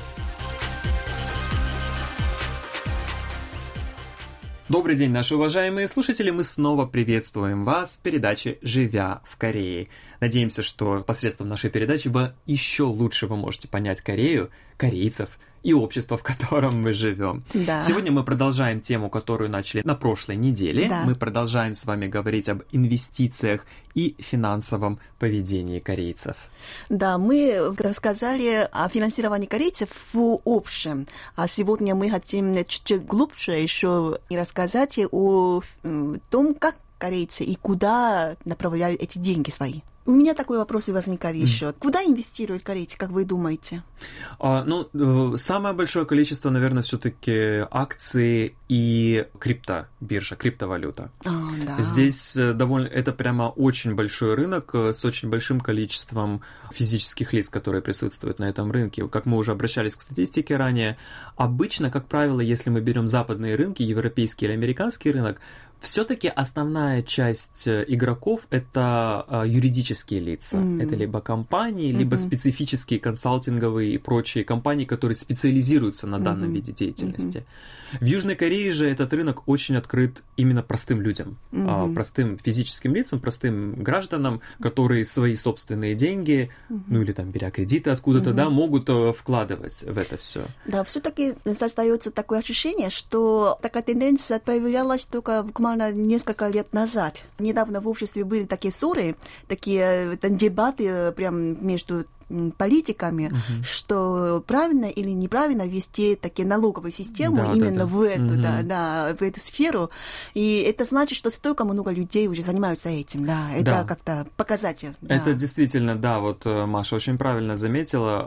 Добрый 4.69 4.95
день, 4.95 5.11
наши 5.11 5.37
уважаемые 5.37 5.89
слушатели! 5.89 6.29
Мы 6.29 6.45
снова 6.45 6.85
приветствуем 6.85 7.65
вас 7.65 7.97
в 7.97 8.03
передаче 8.03 8.59
«Живя 8.61 9.23
в 9.25 9.39
Корее». 9.39 9.89
Надеемся, 10.21 10.63
что 10.63 11.01
посредством 11.01 11.49
нашей 11.49 11.71
передачи 11.71 12.09
вы 12.09 12.35
еще 12.45 12.83
лучше 12.83 13.27
вы 13.27 13.37
можете 13.37 13.69
понять 13.69 14.03
Корею, 14.03 14.51
корейцев– 14.77 15.31
и 15.63 15.73
общество, 15.73 16.17
в 16.19 16.23
котором 16.23 16.83
мы 16.83 16.93
живем. 16.93 17.45
Да. 17.55 17.81
Сегодня 17.81 18.13
мы 18.13 18.25
продолжаем 18.25 18.81
тему, 18.81 19.11
которую 19.11 19.51
начали 19.51 19.83
на 19.85 19.95
прошлой 19.95 20.37
неделе. 20.37 20.89
Да. 20.89 21.03
Мы 21.05 21.15
продолжаем 21.15 21.75
с 21.75 21.85
вами 21.85 22.07
говорить 22.07 22.49
об 22.49 22.63
инвестициях 22.73 23.65
и 23.95 24.15
финансовом 24.19 24.99
поведении 25.19 25.79
корейцев. 25.79 26.37
Да, 26.89 27.19
мы 27.19 27.75
рассказали 27.79 28.69
о 28.73 28.89
финансировании 28.89 29.47
корейцев 29.47 29.89
в 30.13 30.39
общем, 30.45 31.07
а 31.37 31.47
сегодня 31.49 31.95
мы 31.95 32.11
хотим 32.11 32.55
чуть-чуть 32.65 33.05
глубже 33.05 33.53
еще 33.53 34.19
рассказать 34.31 34.99
о 35.11 35.63
том, 36.31 36.55
как 36.55 36.77
корейцы 36.99 37.45
и 37.45 37.57
куда 37.57 38.37
направляют 38.45 39.03
эти 39.03 39.19
деньги 39.19 39.51
свои. 39.51 39.81
У 40.05 40.11
меня 40.11 40.35
такой 40.35 40.59
вопрос 40.59 40.89
и 40.89 40.93
возникает 40.93 41.37
еще. 41.37 41.67
Mm. 41.67 41.77
Куда 41.79 42.03
инвестируют 42.03 42.65
корейцы, 42.65 42.99
как 42.99 43.11
вы 43.11 43.25
думаете? 43.25 43.85
А, 44.41 44.65
ну, 44.65 44.89
э, 44.93 45.37
самое 45.37 45.75
большое 45.75 46.07
количество, 46.07 46.51
наверное, 46.51 46.83
все-таки 46.83 47.65
акции 47.71 48.57
и 48.69 49.27
крипто, 49.39 49.87
биржа, 50.01 50.35
криптовалюта. 50.35 51.11
А, 51.25 51.31
да. 51.65 51.81
Здесь 51.83 52.37
э, 52.37 52.53
довольно, 52.53 52.89
это 52.89 53.13
прямо 53.13 53.45
очень 53.45 53.95
большой 53.95 54.35
рынок 54.35 54.75
э, 54.75 54.93
с 54.93 55.05
очень 55.05 55.31
большим 55.31 55.61
количеством 55.61 56.43
физических 56.73 57.33
лиц, 57.33 57.49
которые 57.49 57.81
присутствуют 57.81 58.41
на 58.41 58.47
этом 58.49 58.73
рынке. 58.73 59.07
Как 59.07 59.25
мы 59.25 59.37
уже 59.37 59.53
обращались 59.53 59.95
к 59.95 60.01
статистике 60.01 60.57
ранее, 60.57 60.97
обычно, 61.37 61.91
как 61.91 62.09
правило, 62.09 62.41
если 62.41 62.71
мы 62.71 62.81
берем 62.81 63.07
западные 63.07 63.55
рынки, 63.55 63.83
европейский 63.83 64.47
или 64.47 64.53
американский 64.53 65.13
рынок, 65.13 65.41
все-таки 65.83 66.29
основная 66.29 67.03
часть 67.03 67.67
э, 67.67 67.85
игроков 67.89 68.41
это 68.51 69.25
а, 69.29 69.45
юридические 69.45 70.21
лица. 70.21 70.59
Mm. 70.59 70.83
Это 70.83 70.97
либо 70.97 71.21
компании, 71.21 71.91
mm-hmm. 71.91 71.99
либо 71.99 72.15
специфические 72.17 73.01
консалтинговые 73.01 73.93
и 73.93 73.99
прочие 73.99 74.45
компании, 74.45 74.85
которые 74.85 75.17
специализируются 75.17 76.07
на 76.07 76.19
данном 76.19 76.51
mm-hmm. 76.51 76.55
виде 76.55 76.73
деятельности. 76.73 77.39
Mm-hmm. 77.39 77.99
В 78.01 78.05
Южной 78.05 78.37
Корее 78.37 78.73
же 78.73 78.89
этот 78.89 79.13
рынок 79.13 79.49
очень 79.49 79.77
открыт 79.77 80.23
именно 80.37 80.63
простым 80.63 81.03
людям, 81.03 81.37
mm-hmm. 81.53 81.95
простым 81.95 82.39
физическим 82.39 82.95
лицам, 82.95 83.21
простым 83.21 83.75
гражданам, 83.83 84.41
которые 84.61 85.05
свои 85.05 85.35
собственные 85.35 85.95
деньги, 85.95 86.51
mm-hmm. 86.71 86.81
ну 86.89 87.03
или 87.03 87.13
там 87.13 87.31
беря 87.31 87.51
кредиты 87.51 87.91
откуда-то, 87.91 88.31
mm-hmm. 88.31 88.35
да, 88.35 88.51
могут 88.51 88.89
э, 88.89 89.13
вкладывать 89.13 89.83
в 89.83 89.99
это 89.99 90.17
все. 90.17 90.47
Да, 90.65 90.85
все-таки 90.85 91.35
создается 91.59 92.11
такое 92.11 92.39
ощущение, 92.39 92.89
что 92.89 93.59
такая 93.61 93.83
тенденция 93.83 94.39
появлялась 94.39 95.05
только 95.05 95.43
в 95.43 95.53
буквально 95.73 95.93
несколько 95.93 96.49
лет 96.49 96.73
назад. 96.73 97.23
Недавно 97.39 97.81
в 97.81 97.89
обществе 97.89 98.25
были 98.25 98.45
такие 98.45 98.73
ссоры, 98.73 99.17
такие 99.49 100.17
э, 100.21 100.29
дебаты 100.29 100.87
э, 100.87 101.13
прям 101.13 101.67
между 101.67 102.05
политиками, 102.57 103.29
Мгм. 103.29 103.65
что 103.65 104.43
правильно 104.47 104.87
или 104.87 105.11
неправильно 105.11 105.67
вести 105.67 106.17
такие 106.17 106.47
налоговую 106.47 106.93
систему 106.93 107.37
Да, 107.37 107.47
да, 107.47 107.53
именно 107.53 107.79
да. 107.81 107.87
в 107.87 108.01
эту, 108.03 108.37
да, 108.37 108.53
Мгм. 108.59 108.69
да, 108.69 109.17
в 109.19 109.23
эту 109.23 109.41
сферу. 109.41 109.91
И 110.35 110.59
это 110.63 110.85
значит, 110.85 111.17
что 111.19 111.31
столько 111.31 111.65
много 111.65 111.91
людей 111.91 112.29
уже 112.29 112.43
занимаются 112.43 112.89
этим, 112.89 113.25
да. 113.25 113.51
Это 113.55 113.65
Да. 113.65 113.85
как-то 113.85 114.27
показатель. 114.37 114.95
да. 115.01 115.15
Это 115.17 115.35
действительно, 115.35 115.97
да, 115.97 116.19
вот 116.19 116.43
э, 116.47 116.67
Маша 116.67 116.97
очень 116.97 117.19
правильно 117.19 117.57
заметила. 117.57 118.27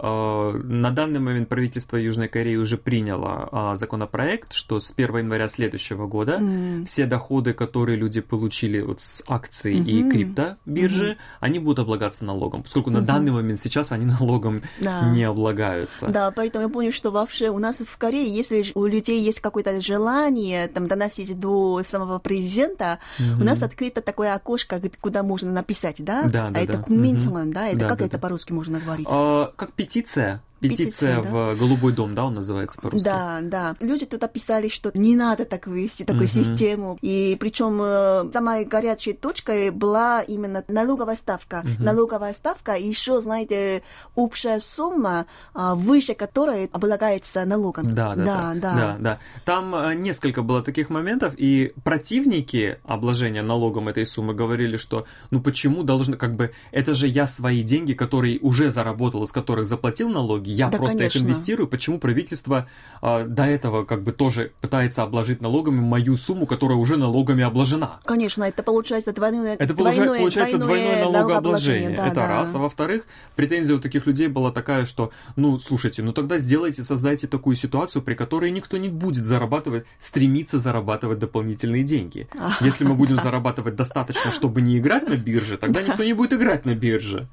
Э, 0.54 0.58
На 0.66 0.92
данный 0.92 1.20
момент 1.20 1.50
правительство 1.50 1.98
Южной 1.98 2.28
Кореи 2.28 2.56
уже 2.58 2.78
приняло 2.78 3.50
а, 3.52 3.76
законопроект, 3.76 4.54
что 4.54 4.80
с 4.80 4.92
1 4.92 5.18
января 5.18 5.48
следующего 5.48 6.08
года 6.08 6.34
М. 6.34 6.86
все 6.86 7.06
доходы, 7.06 7.54
которые 7.54 7.98
люди 7.98 8.22
получили 8.22 8.82
вот 8.82 9.02
с 9.02 9.24
акций 9.28 9.74
и 9.76 10.02
Мгм. 10.04 10.12
криптобиржи, 10.12 11.18
они 11.40 11.60
будут 11.60 11.80
облагаться 11.80 12.26
налогом, 12.26 12.64
поскольку 12.64 12.90
на 12.92 13.02
данный 13.02 13.32
момент 13.32 13.60
сейчас 13.62 13.92
они 13.96 14.06
налогом 14.06 14.62
Да. 14.80 15.10
не 15.10 15.24
облагаются. 15.24 16.08
Да, 16.08 16.32
поэтому 16.32 16.66
я 16.66 16.70
помню, 16.70 16.92
что 16.92 17.12
вообще 17.12 17.50
у 17.50 17.58
нас 17.60 17.80
в 17.80 17.98
Корее, 17.98 18.34
если 18.34 18.64
у 18.76 18.86
людей 18.86 19.22
есть 19.22 19.40
какое-то 19.40 19.80
желание 19.82 20.68
там, 20.68 20.88
доносить 20.88 21.38
до 21.40 21.82
самого 21.84 22.20
президента, 22.20 23.00
у 23.20 23.44
нас 23.44 23.62
открыто 23.64 24.02
такое 24.02 24.34
окошко, 24.34 24.82
куда 25.02 25.24
можно 25.24 25.52
написать, 25.52 25.98
да? 26.04 26.24
Да, 26.24 26.50
да, 26.50 26.60
а 26.60 26.64
это 26.64 26.78
да. 26.78 26.84
куминтиман, 26.84 27.52
да? 27.52 27.68
Это 27.68 27.80
Да, 27.80 27.90
как 27.90 28.00
да, 28.00 28.06
это 28.06 28.18
да. 28.18 28.22
по-русски 28.22 28.52
можно 28.52 28.80
говорить? 28.80 29.08
А, 29.10 29.52
как 29.56 29.74
петиция. 29.74 30.42
Петиция, 30.60 31.18
Петиция, 31.18 31.22
в 31.22 31.56
Голубой 31.58 31.94
дом, 31.94 32.16
да, 32.16 32.26
он 32.26 32.36
называется 32.36 32.80
по-русски. 32.80 33.06
Да, 33.06 33.40
да. 33.42 33.76
Люди 33.80 34.06
тут 34.06 34.24
описали, 34.24 34.68
что 34.68 34.92
не 34.94 35.16
надо 35.16 35.46
так 35.46 35.68
вести 35.68 36.04
такую 36.04 36.24
Мгм. 36.24 36.32
систему. 36.32 36.98
И 37.02 37.38
причем 37.40 37.80
э, 37.82 38.32
самой 38.32 38.66
горячей 38.66 39.14
точкой 39.14 39.72
была 39.72 40.22
именно 40.22 40.64
налоговая 40.68 41.16
ставка. 41.16 41.64
Налоговая 41.80 42.34
ставка 42.34 42.74
и 42.74 42.88
еще, 42.88 43.20
знаете, 43.20 43.84
общая 44.16 44.60
сумма, 44.60 45.26
а, 45.54 45.76
выше 45.76 46.14
которой 46.14 46.70
облагается 46.72 47.46
налогом. 47.46 47.92
Да, 47.94 48.16
да, 48.16 48.54
да, 48.54 48.54
да, 48.56 48.98
да. 49.00 49.20
Там 49.44 49.76
э, 49.76 49.96
несколько 49.96 50.42
было 50.42 50.62
таких 50.62 50.90
моментов, 50.90 51.34
и 51.38 51.74
противники 51.84 52.80
обложения 52.84 53.42
налогом 53.42 53.88
этой 53.88 54.06
суммы 54.06 54.34
говорили, 54.34 54.78
что 54.78 55.06
ну 55.32 55.42
почему 55.42 55.84
должны, 55.84 56.18
как 56.18 56.36
бы, 56.36 56.52
это 56.72 56.94
же 56.94 57.08
я 57.08 57.28
свои 57.28 57.64
деньги, 57.64 57.94
которые 57.94 58.40
уже 58.40 58.70
заработал, 58.70 59.24
из 59.24 59.32
которых 59.32 59.66
заплатил 59.66 60.10
налоги, 60.10 60.45
я 60.46 60.70
Да, 60.70 60.78
просто 60.78 60.98
конечно. 60.98 61.18
их 61.20 61.24
инвестирую, 61.26 61.68
почему 61.68 62.00
правительство 62.00 62.68
э, 63.02 63.26
до 63.28 63.44
этого 63.46 63.86
как 63.86 64.04
бы 64.04 64.12
тоже 64.12 64.52
пытается 64.62 65.04
обложить 65.04 65.42
налогами 65.42 65.80
мою 65.80 66.18
сумму, 66.18 66.46
которая 66.46 66.78
уже 66.78 66.98
налогами 66.98 67.44
обложена? 67.44 68.00
Конечно, 68.06 68.44
это 68.44 68.64
получается 68.64 69.12
двойное, 69.14 69.56
Это 69.60 69.74
двойное, 69.74 70.18
получается 70.20 70.58
двойное 70.58 71.04
налогообложение. 71.06 71.96
Да, 71.98 72.08
это 72.08 72.16
да. 72.16 72.28
раз. 72.28 72.56
А 72.56 72.58
во-вторых, 72.60 73.06
претензия 73.36 73.76
у 73.76 73.80
таких 73.80 74.06
людей 74.06 74.28
была 74.28 74.52
такая, 74.52 74.86
что, 74.86 75.12
ну, 75.36 75.58
слушайте, 75.60 76.04
ну 76.04 76.12
тогда 76.12 76.38
сделайте, 76.38 76.84
создайте 76.84 77.28
такую 77.28 77.56
ситуацию, 77.56 78.02
при 78.02 78.14
которой 78.16 78.52
никто 78.52 78.78
не 78.78 78.90
будет 78.90 79.26
зарабатывать, 79.26 79.86
стремиться 80.00 80.58
зарабатывать 80.60 81.20
дополнительные 81.20 81.84
деньги. 81.84 82.28
Если 82.62 82.84
мы 82.84 82.96
будем 82.96 83.20
зарабатывать 83.20 83.76
достаточно, 83.76 84.32
чтобы 84.32 84.62
не 84.62 84.78
играть 84.78 85.08
на 85.08 85.16
бирже, 85.16 85.58
тогда 85.58 85.82
никто 85.82 86.04
не 86.04 86.14
будет 86.14 86.34
играть 86.34 86.66
на 86.66 86.76
бирже. 86.76 87.28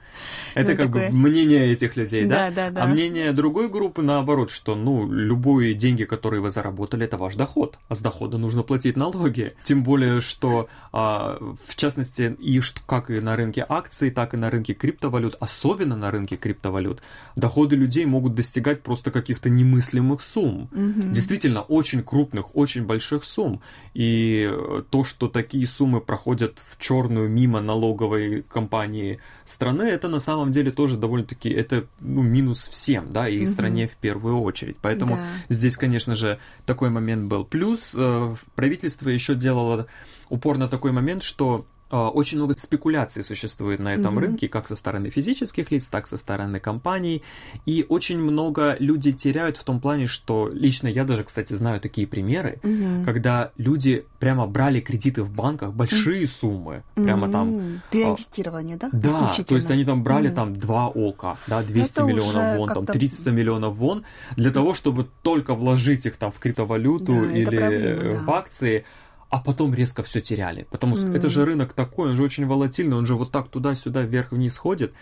Это 0.54 0.70
Ну, 0.72 0.76
как 0.76 0.86
такое- 0.86 1.10
бы 1.10 1.16
мнение 1.16 1.72
этих 1.72 1.96
людей, 1.96 2.24
да? 2.26 2.50
Да, 2.50 2.50
да, 2.50 2.70
да. 2.70 2.82
А 2.84 2.86
мнение 3.02 3.32
другой 3.32 3.68
группы 3.68 4.00
наоборот, 4.02 4.50
что, 4.50 4.74
ну, 4.74 5.10
любые 5.10 5.74
деньги, 5.74 6.04
которые 6.04 6.40
вы 6.40 6.50
заработали, 6.50 7.04
это 7.04 7.16
ваш 7.16 7.34
доход, 7.34 7.78
а 7.88 7.94
с 7.94 8.00
дохода 8.00 8.38
нужно 8.38 8.62
платить 8.62 8.96
налоги. 8.96 9.54
Тем 9.64 9.82
более, 9.82 10.20
что, 10.20 10.68
а, 10.92 11.38
в 11.66 11.74
частности, 11.74 12.36
и 12.38 12.60
как 12.86 13.10
и 13.10 13.20
на 13.20 13.36
рынке 13.36 13.66
акций, 13.68 14.10
так 14.10 14.34
и 14.34 14.36
на 14.36 14.50
рынке 14.50 14.74
криптовалют, 14.74 15.36
особенно 15.40 15.96
на 15.96 16.10
рынке 16.10 16.36
криптовалют, 16.36 17.02
доходы 17.34 17.76
людей 17.76 18.04
могут 18.04 18.34
достигать 18.34 18.82
просто 18.82 19.10
каких-то 19.10 19.50
немыслимых 19.50 20.22
сумм. 20.22 20.68
Действительно, 21.12 21.62
очень 21.62 22.02
крупных, 22.02 22.54
очень 22.54 22.84
больших 22.84 23.24
сумм. 23.24 23.60
И 23.94 24.50
то, 24.90 25.04
что 25.04 25.28
такие 25.28 25.66
суммы 25.66 26.00
проходят 26.00 26.62
в 26.68 26.78
черную 26.78 27.28
мимо 27.28 27.60
налоговой 27.60 28.42
компании 28.42 29.18
страны, 29.44 29.82
это 29.82 30.08
на 30.08 30.20
самом 30.20 30.52
деле 30.52 30.70
тоже 30.70 30.96
довольно-таки, 30.96 31.50
это 31.50 31.86
ну, 32.00 32.22
минус 32.22 32.68
всем, 32.92 33.12
да, 33.12 33.28
и 33.28 33.46
стране 33.46 33.88
в 33.88 33.96
первую 33.96 34.40
очередь. 34.40 34.76
Поэтому 34.82 35.16
Да. 35.16 35.22
здесь, 35.48 35.76
конечно 35.76 36.14
же, 36.14 36.38
такой 36.66 36.90
момент 36.90 37.28
был. 37.28 37.44
Плюс 37.44 37.94
э, 37.96 38.34
правительство 38.54 39.08
еще 39.08 39.34
делало 39.34 39.86
упор 40.28 40.58
на 40.58 40.68
такой 40.68 40.92
момент, 40.92 41.22
что 41.22 41.64
очень 41.98 42.38
много 42.38 42.54
спекуляций 42.56 43.22
существует 43.22 43.80
на 43.80 43.94
этом 43.94 44.18
рынке, 44.18 44.48
как 44.48 44.66
со 44.68 44.74
стороны 44.74 45.10
физических 45.10 45.70
лиц, 45.70 45.88
так 45.88 46.06
со 46.06 46.16
стороны 46.16 46.58
компаний. 46.60 47.22
И 47.66 47.84
очень 47.88 48.18
много 48.18 48.76
людей 48.78 49.12
теряют 49.12 49.56
в 49.56 49.64
том 49.64 49.80
плане, 49.80 50.06
что 50.06 50.48
лично 50.52 50.88
я 50.88 51.04
даже, 51.04 51.24
кстати, 51.24 51.52
знаю 51.52 51.80
такие 51.80 52.06
примеры, 52.06 52.60
когда 53.04 53.50
люди 53.56 54.04
прямо 54.18 54.46
брали 54.46 54.80
кредиты 54.80 55.22
в 55.22 55.30
банках, 55.30 55.72
большие 55.74 56.26
суммы, 56.26 56.82
прямо 56.94 57.28
там 57.30 57.80
Для 57.90 58.06
а, 58.06 58.10
инвестирования, 58.10 58.76
да? 58.76 58.88
да, 58.92 59.32
то 59.46 59.54
есть 59.54 59.70
они 59.70 59.84
там 59.84 60.02
брали 60.02 60.28
там 60.28 60.56
2 60.56 60.88
ока, 60.88 61.36
да, 61.46 61.62
200 61.62 61.92
Это 61.92 62.04
миллионов 62.04 62.56
вон, 62.58 62.68
там 62.68 62.86
как-то- 62.86 62.92
300 62.98 63.30
миллионов 63.30 63.74
вон, 63.76 64.04
для 64.36 64.50
того, 64.50 64.74
чтобы 64.74 65.08
только 65.22 65.54
вложить 65.54 66.06
их 66.06 66.16
там 66.16 66.30
в 66.32 66.38
криптовалюту 66.38 67.12
Да, 67.14 67.32
или 67.32 67.44
проблема, 67.56 68.02
да. 68.02 68.20
в 68.22 68.30
акции, 68.30 68.84
а 69.32 69.38
потом 69.38 69.74
резко 69.74 70.02
все 70.02 70.20
теряли. 70.20 70.66
Потому 70.70 70.94
что 70.94 71.06
Мгм. 71.06 71.16
это 71.16 71.30
же 71.30 71.46
рынок 71.46 71.72
такой, 71.72 72.10
он 72.10 72.16
же 72.16 72.22
очень 72.22 72.46
волатильный, 72.46 72.96
он 72.98 73.06
же 73.06 73.14
вот 73.14 73.32
так 73.32 73.48
туда-сюда, 73.48 74.02
вверх-вниз 74.02 74.58
ходит. 74.58 74.92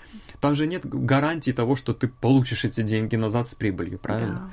Там 0.40 0.54
же 0.54 0.68
нет 0.68 0.86
гарантии 0.86 1.50
того, 1.50 1.74
что 1.74 1.92
ты 1.94 2.06
получишь 2.06 2.64
эти 2.64 2.82
деньги 2.82 3.16
назад 3.16 3.48
с 3.48 3.56
прибылью, 3.56 3.98
правильно? 3.98 4.34
Да. 4.34 4.50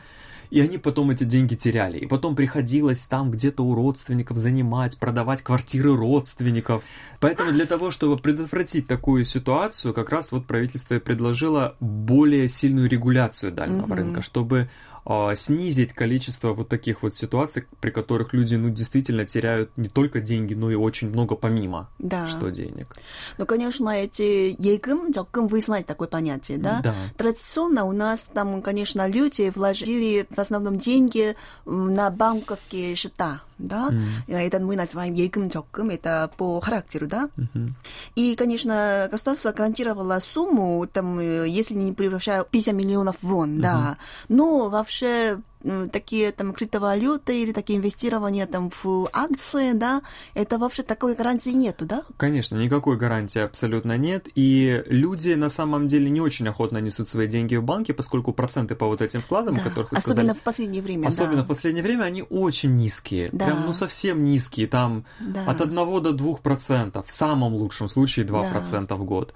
И 0.49 0.61
они 0.61 0.79
потом 0.79 1.11
эти 1.11 1.25
деньги 1.25 1.53
теряли. 1.53 1.99
И 1.99 2.07
потом 2.07 2.35
приходилось 2.35 3.05
там 3.05 3.29
где-то 3.29 3.63
у 3.63 3.75
родственников 3.75 4.37
занимать, 4.37 4.97
продавать 4.97 5.43
квартиры 5.43 5.95
родственников. 5.95 6.83
Поэтому 7.19 7.51
для 7.51 7.65
того, 7.67 7.91
чтобы 7.91 8.17
предотвратить 8.17 8.87
такую 8.87 9.25
ситуацию, 9.25 9.93
как 9.93 10.09
раз 10.09 10.31
вот 10.31 10.47
правительство 10.47 10.95
и 10.95 10.99
предложило 10.99 11.75
более 11.79 12.47
сильную 12.47 12.89
регуляцию 12.89 13.51
дальнего 13.51 13.85
Мгм. 13.85 13.93
рынка, 13.93 14.21
чтобы 14.23 14.69
а, 15.06 15.34
снизить 15.34 15.92
количество 15.92 16.52
вот 16.54 16.68
таких 16.68 17.02
вот 17.02 17.12
ситуаций, 17.14 17.64
при 17.80 17.90
которых 17.90 18.32
люди, 18.32 18.54
ну, 18.54 18.70
действительно 18.70 19.24
теряют 19.26 19.70
не 19.76 19.88
только 19.88 20.20
деньги, 20.20 20.54
но 20.54 20.70
и 20.70 20.76
очень 20.76 21.08
много 21.08 21.34
помимо, 21.34 21.88
Да. 21.98 22.26
что 22.28 22.50
денег. 22.50 22.94
Ну, 23.36 23.44
конечно, 23.46 23.88
эти 23.90 24.54
예금, 24.60 25.12
적금, 25.12 25.48
вы 25.48 25.60
знаете 25.60 25.88
такое 25.88 26.06
понятие, 26.06 26.58
да? 26.58 26.80
Да. 26.82 26.94
Традиционно 27.16 27.84
у 27.84 27.92
нас 27.92 28.28
там, 28.32 28.62
конечно, 28.62 29.08
люди 29.08 29.50
вложили 29.54 30.26
в 30.30 30.38
основном 30.38 30.78
деньги 30.78 31.34
м, 31.66 31.94
на 31.94 32.08
банковские 32.10 32.94
счета, 32.94 33.40
да? 33.58 33.90
Это 34.26 34.60
мы 34.60 34.76
называем 34.76 35.14
예금, 35.14 35.50
적금, 35.50 35.90
это 35.90 36.30
по 36.36 36.60
характеру, 36.60 37.06
да? 37.06 37.28
Мгм. 37.36 37.74
И, 38.16 38.34
конечно, 38.34 39.08
государство 39.10 39.52
гарантировало 39.52 40.18
сумму, 40.20 40.86
там, 40.86 41.18
э, 41.18 41.48
если 41.48 41.74
не 41.74 41.92
превышая 41.92 42.44
50 42.44 42.74
миллионов 42.74 43.16
вон, 43.22 43.60
да. 43.60 43.96
Но 44.28 44.68
вообще 44.68 45.38
м, 45.55 45.55
такие 45.91 46.31
там 46.31 46.53
криптовалюты 46.53 47.41
или 47.41 47.51
такие 47.51 47.79
инвестирования 47.79 48.45
там 48.47 48.71
в 48.83 49.07
акции, 49.13 49.73
да, 49.73 50.01
это 50.33 50.57
вообще 50.57 50.83
такой 50.83 51.15
гарантии 51.15 51.49
нету, 51.51 51.85
да? 51.85 52.03
Конечно, 52.17 52.55
никакой 52.57 52.97
гарантии 52.97 53.39
абсолютно 53.39 53.97
нет, 53.97 54.27
и 54.35 54.83
люди 54.87 55.33
на 55.33 55.49
самом 55.49 55.87
деле 55.87 56.09
не 56.09 56.21
очень 56.21 56.47
охотно 56.47 56.77
несут 56.79 57.09
свои 57.09 57.27
деньги 57.27 57.55
в 57.55 57.63
банке, 57.63 57.93
поскольку 57.93 58.33
проценты 58.33 58.75
по 58.75 58.85
вот 58.87 59.01
этим 59.01 59.21
вкладам, 59.21 59.55
Да. 59.55 59.61
о 59.61 59.63
которых 59.63 59.91
вы 59.91 59.97
Особенно 59.97 60.15
сказали, 60.15 60.37
в 60.39 60.41
последнее 60.43 60.81
время, 60.81 61.07
особенно 61.07 61.37
да. 61.37 61.43
в 61.43 61.47
последнее 61.47 61.83
время, 61.83 62.03
они 62.03 62.23
очень 62.29 62.75
низкие, 62.75 63.29
Да. 63.31 63.45
прям 63.45 63.65
ну 63.65 63.73
совсем 63.73 64.23
низкие, 64.23 64.67
там 64.67 65.05
Да. 65.19 65.43
от 65.45 65.61
1 65.61 66.01
до 66.01 66.11
2 66.13 66.35
процентов, 66.41 67.07
в 67.07 67.11
самом 67.11 67.53
лучшем 67.53 67.87
случае 67.87 68.25
2 68.25 68.43
Да. 68.43 68.49
процента 68.49 68.95
в 68.95 69.03
год. 69.03 69.33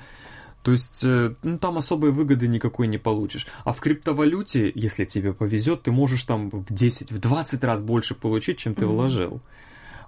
То 0.63 0.71
есть, 0.71 1.03
э, 1.03 1.33
ну, 1.41 1.57
там 1.57 1.77
особой 1.77 2.11
выгоды 2.11 2.47
никакой 2.47 2.87
не 2.87 2.97
получишь. 2.97 3.47
А 3.63 3.73
в 3.73 3.79
криптовалюте, 3.79 4.71
если 4.75 5.05
тебе 5.05 5.33
повезет, 5.33 5.83
ты 5.83 5.91
можешь 5.91 6.23
там 6.23 6.49
в 6.51 6.71
10, 6.71 7.11
в 7.11 7.19
20 7.19 7.63
раз 7.63 7.81
больше 7.81 8.13
получить, 8.13 8.59
чем 8.59 8.75
ты 8.75 8.85
вложил. 8.85 9.41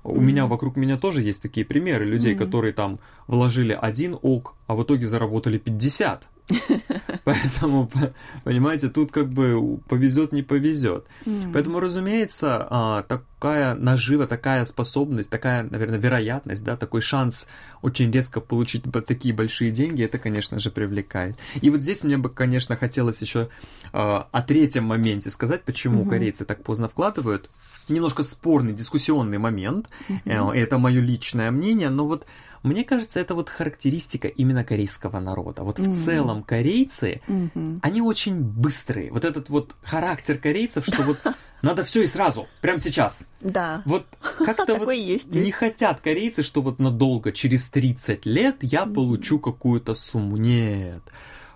У 0.03 0.19
меня 0.19 0.47
вокруг 0.47 0.75
меня 0.75 0.97
тоже 0.97 1.21
есть 1.21 1.41
такие 1.41 1.65
примеры 1.65 2.05
людей, 2.05 2.35
которые 2.35 2.73
там 2.73 2.99
вложили 3.27 3.77
один 3.79 4.17
ок, 4.21 4.55
а 4.67 4.75
в 4.75 4.83
итоге 4.83 5.07
заработали 5.07 5.57
50. 5.57 6.27
Поэтому, 7.23 7.87
по- 7.87 8.13
понимаете, 8.43 8.89
тут 8.89 9.11
как 9.11 9.29
бы 9.29 9.79
повезет, 9.87 10.31
не 10.31 10.41
повезет. 10.43 11.05
Поэтому, 11.53 11.79
разумеется, 11.79 12.67
а, 12.69 13.03
такая 13.03 13.75
нажива, 13.75 14.27
такая 14.27 14.65
способность, 14.65 15.29
такая, 15.29 15.63
наверное, 15.63 15.99
вероятность, 15.99 16.63
да, 16.63 16.75
такой 16.77 17.01
шанс 17.01 17.47
очень 17.81 18.11
резко 18.11 18.39
получить 18.41 18.83
такие 19.05 19.33
большие 19.33 19.71
деньги, 19.71 20.03
это, 20.03 20.17
конечно 20.17 20.59
же, 20.59 20.69
привлекает. 20.69 21.37
И 21.61 21.69
вот 21.69 21.79
здесь 21.79 22.03
мне 22.03 22.17
бы, 22.17 22.29
конечно, 22.29 22.75
хотелось 22.75 23.21
еще 23.21 23.49
а, 23.91 24.27
о 24.31 24.41
третьем 24.41 24.83
моменте 24.85 25.29
сказать, 25.29 25.63
почему 25.63 26.03
корейцы 26.09 26.45
так 26.45 26.63
поздно 26.63 26.89
вкладывают. 26.89 27.49
Немножко 27.89 28.23
спорный, 28.23 28.73
дискуссионный 28.73 29.37
момент. 29.37 29.89
Mm-hmm. 30.09 30.55
Это 30.55 30.77
мое 30.77 31.01
личное 31.01 31.51
мнение, 31.51 31.89
но 31.89 32.07
вот 32.07 32.25
мне 32.63 32.85
кажется, 32.85 33.19
это 33.19 33.35
вот 33.35 33.49
характеристика 33.49 34.29
именно 34.29 34.63
корейского 34.63 35.19
народа. 35.19 35.63
Вот 35.63 35.79
mm-hmm. 35.79 35.91
в 35.91 36.05
целом 36.05 36.43
корейцы, 36.43 37.21
mm-hmm. 37.27 37.79
они 37.81 38.01
очень 38.01 38.39
быстрые. 38.39 39.11
Вот 39.11 39.25
этот 39.25 39.49
вот 39.49 39.75
характер 39.83 40.37
корейцев, 40.37 40.85
что 40.85 41.03
вот 41.03 41.17
надо 41.61 41.83
все 41.83 42.03
и 42.03 42.07
сразу, 42.07 42.47
прямо 42.61 42.79
сейчас. 42.79 43.27
Да. 43.41 43.81
Вот 43.85 44.05
как-то 44.37 44.75
вот 44.79 44.87
не 44.87 45.51
хотят 45.51 45.99
корейцы, 45.99 46.41
что 46.41 46.61
вот 46.61 46.79
надолго, 46.79 47.33
через 47.33 47.69
30 47.69 48.25
лет 48.25 48.57
я 48.61 48.85
получу 48.85 49.39
какую-то 49.39 49.93
сумму. 49.93 50.37
Нет. 50.37 51.01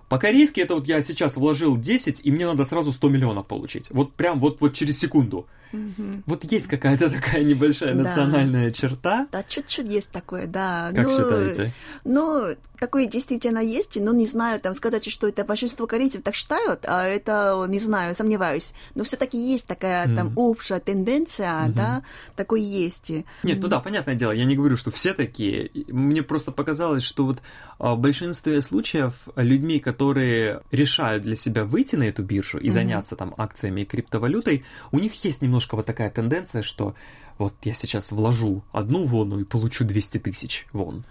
По-корейски 0.10 0.62
это 0.62 0.76
вот 0.76 0.88
я 0.88 1.02
сейчас 1.02 1.36
вложил 1.36 1.78
10, 1.78 2.22
и 2.24 2.32
мне 2.32 2.46
надо 2.46 2.64
сразу 2.64 2.92
100 2.92 3.10
миллионов 3.10 3.46
получить. 3.48 3.88
Вот 3.92 4.14
прям 4.14 4.40
вот, 4.40 4.62
вот 4.62 4.74
через 4.74 5.00
секунду. 5.00 5.48
Угу. 5.74 6.24
Вот 6.26 6.44
есть 6.52 6.68
какая-то 6.68 7.10
такая 7.10 7.44
небольшая 7.44 7.94
да. 7.94 8.04
национальная 8.04 8.72
черта. 8.72 9.28
Да, 9.32 9.44
чуть-чуть 9.44 9.88
есть 9.88 10.12
такое, 10.12 10.48
да. 10.48 10.92
Как 10.94 11.06
но, 11.06 11.12
считаете? 11.12 11.74
Ну, 12.04 12.56
такое 12.80 13.08
действительно 13.08 13.60
есть, 13.60 14.00
но 14.00 14.14
не 14.14 14.26
знаю, 14.26 14.60
там 14.60 14.74
сказать, 14.74 15.10
что 15.10 15.28
это 15.28 15.44
большинство 15.44 15.88
корейцев 15.88 16.22
так 16.22 16.36
считают, 16.36 16.86
а 16.88 17.06
это, 17.06 17.66
не 17.68 17.80
знаю, 17.80 18.16
сомневаюсь. 18.16 18.74
Но 18.96 19.04
все-таки 19.04 19.38
есть 19.38 19.68
такая 19.68 20.08
mm. 20.08 20.16
там 20.16 20.34
общая 20.36 20.80
тенденция, 20.80 21.50
mm-hmm. 21.50 21.74
да, 21.74 22.04
такой 22.36 22.62
есть. 22.62 23.12
Нет, 23.44 23.60
ну 23.60 23.68
да, 23.68 23.80
понятное 23.80 24.16
дело, 24.16 24.32
я 24.32 24.46
не 24.46 24.56
говорю, 24.56 24.78
что 24.78 24.92
все 24.92 25.14
такие. 25.14 25.72
Мне 25.88 26.24
просто 26.24 26.52
показалось, 26.52 27.04
что 27.04 27.26
вот 27.26 27.42
а, 27.80 27.96
в 27.96 28.00
большинстве 28.00 28.62
случаев 28.62 29.14
людьми, 29.36 29.80
которые 29.80 30.62
решают 30.72 31.24
для 31.24 31.36
себя 31.36 31.66
выйти 31.66 31.96
на 31.96 32.04
эту 32.04 32.24
биржу 32.24 32.58
и 32.58 32.68
mm-hmm. 32.68 32.70
заняться 32.70 33.16
там 33.16 33.34
акциями 33.38 33.82
и 33.82 33.86
криптовалютой, 33.86 34.66
у 34.92 35.00
них 35.00 35.14
есть 35.24 35.42
немножко 35.58 35.76
вот 35.76 35.88
такая 35.88 36.12
тенденция, 36.12 36.62
что 36.62 36.94
вот 37.40 37.54
я 37.64 37.74
сейчас 37.74 38.12
вложу 38.12 38.64
одну 38.72 39.08
вону 39.08 39.40
и 39.40 39.44
получу 39.44 39.86
200 39.86 40.20
тысяч 40.20 40.68
вон 40.72 41.04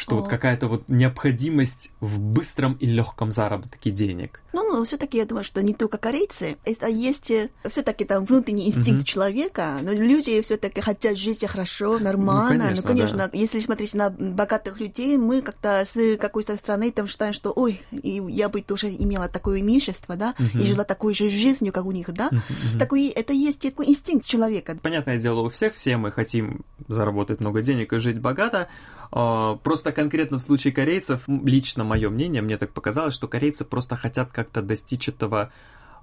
что 0.00 0.16
О. 0.16 0.20
вот 0.20 0.28
какая-то 0.28 0.66
вот 0.66 0.84
необходимость 0.88 1.90
в 2.00 2.18
быстром 2.18 2.74
и 2.80 2.86
легком 2.86 3.32
заработке 3.32 3.90
денег. 3.90 4.42
Ну, 4.52 4.76
ну 4.76 4.84
все-таки 4.84 5.18
я 5.18 5.26
думаю, 5.26 5.44
что 5.44 5.62
не 5.62 5.74
только 5.74 5.98
корейцы, 5.98 6.56
это 6.64 6.86
есть 6.86 7.30
э, 7.30 7.50
все-таки 7.66 8.04
там 8.04 8.24
внутренний 8.24 8.68
инстинкт 8.68 9.02
mm-hmm. 9.02 9.04
человека, 9.04 9.78
но 9.82 9.92
люди 9.92 10.40
все-таки 10.40 10.80
хотят 10.80 11.16
жить 11.18 11.46
хорошо, 11.46 11.98
нормально. 11.98 12.54
Ну, 12.54 12.82
конечно, 12.82 12.82
ну, 12.82 12.88
конечно 12.88 13.18
да. 13.18 13.30
если 13.32 13.60
смотреть 13.60 13.94
на 13.94 14.10
богатых 14.10 14.80
людей, 14.80 15.16
мы 15.16 15.42
как-то 15.42 15.84
с 15.86 16.16
какой-то 16.16 16.56
страны 16.56 16.90
там 16.90 17.06
считаем, 17.06 17.32
что, 17.32 17.52
ой, 17.54 17.80
я 17.92 18.48
бы 18.48 18.62
тоже 18.62 18.88
имела 18.88 19.28
такое 19.28 19.60
имущество, 19.60 20.16
да, 20.16 20.34
mm-hmm. 20.38 20.62
и 20.62 20.64
жила 20.64 20.84
такой 20.84 21.14
же 21.14 21.28
жизнью, 21.28 21.72
как 21.72 21.84
у 21.84 21.92
них, 21.92 22.12
да. 22.12 22.30
Mm-hmm. 22.30 22.78
Такой, 22.78 23.08
это 23.08 23.32
есть 23.32 23.60
такой 23.60 23.88
инстинкт 23.88 24.26
человека. 24.26 24.76
Понятное 24.80 25.18
дело, 25.18 25.40
у 25.40 25.50
всех 25.50 25.74
все 25.74 25.96
мы 25.96 26.10
хотим 26.10 26.64
заработать 26.88 27.40
много 27.40 27.62
денег 27.62 27.92
и 27.92 27.98
жить 27.98 28.18
богато, 28.18 28.68
просто 29.10 29.92
конкретно 29.92 30.38
в 30.38 30.42
случае 30.42 30.72
корейцев, 30.72 31.24
лично 31.26 31.84
мое 31.84 32.10
мнение, 32.10 32.42
мне 32.42 32.56
так 32.56 32.72
показалось, 32.72 33.14
что 33.14 33.28
корейцы 33.28 33.64
просто 33.64 33.96
хотят 33.96 34.30
как-то 34.32 34.62
достичь 34.62 35.08
этого 35.08 35.52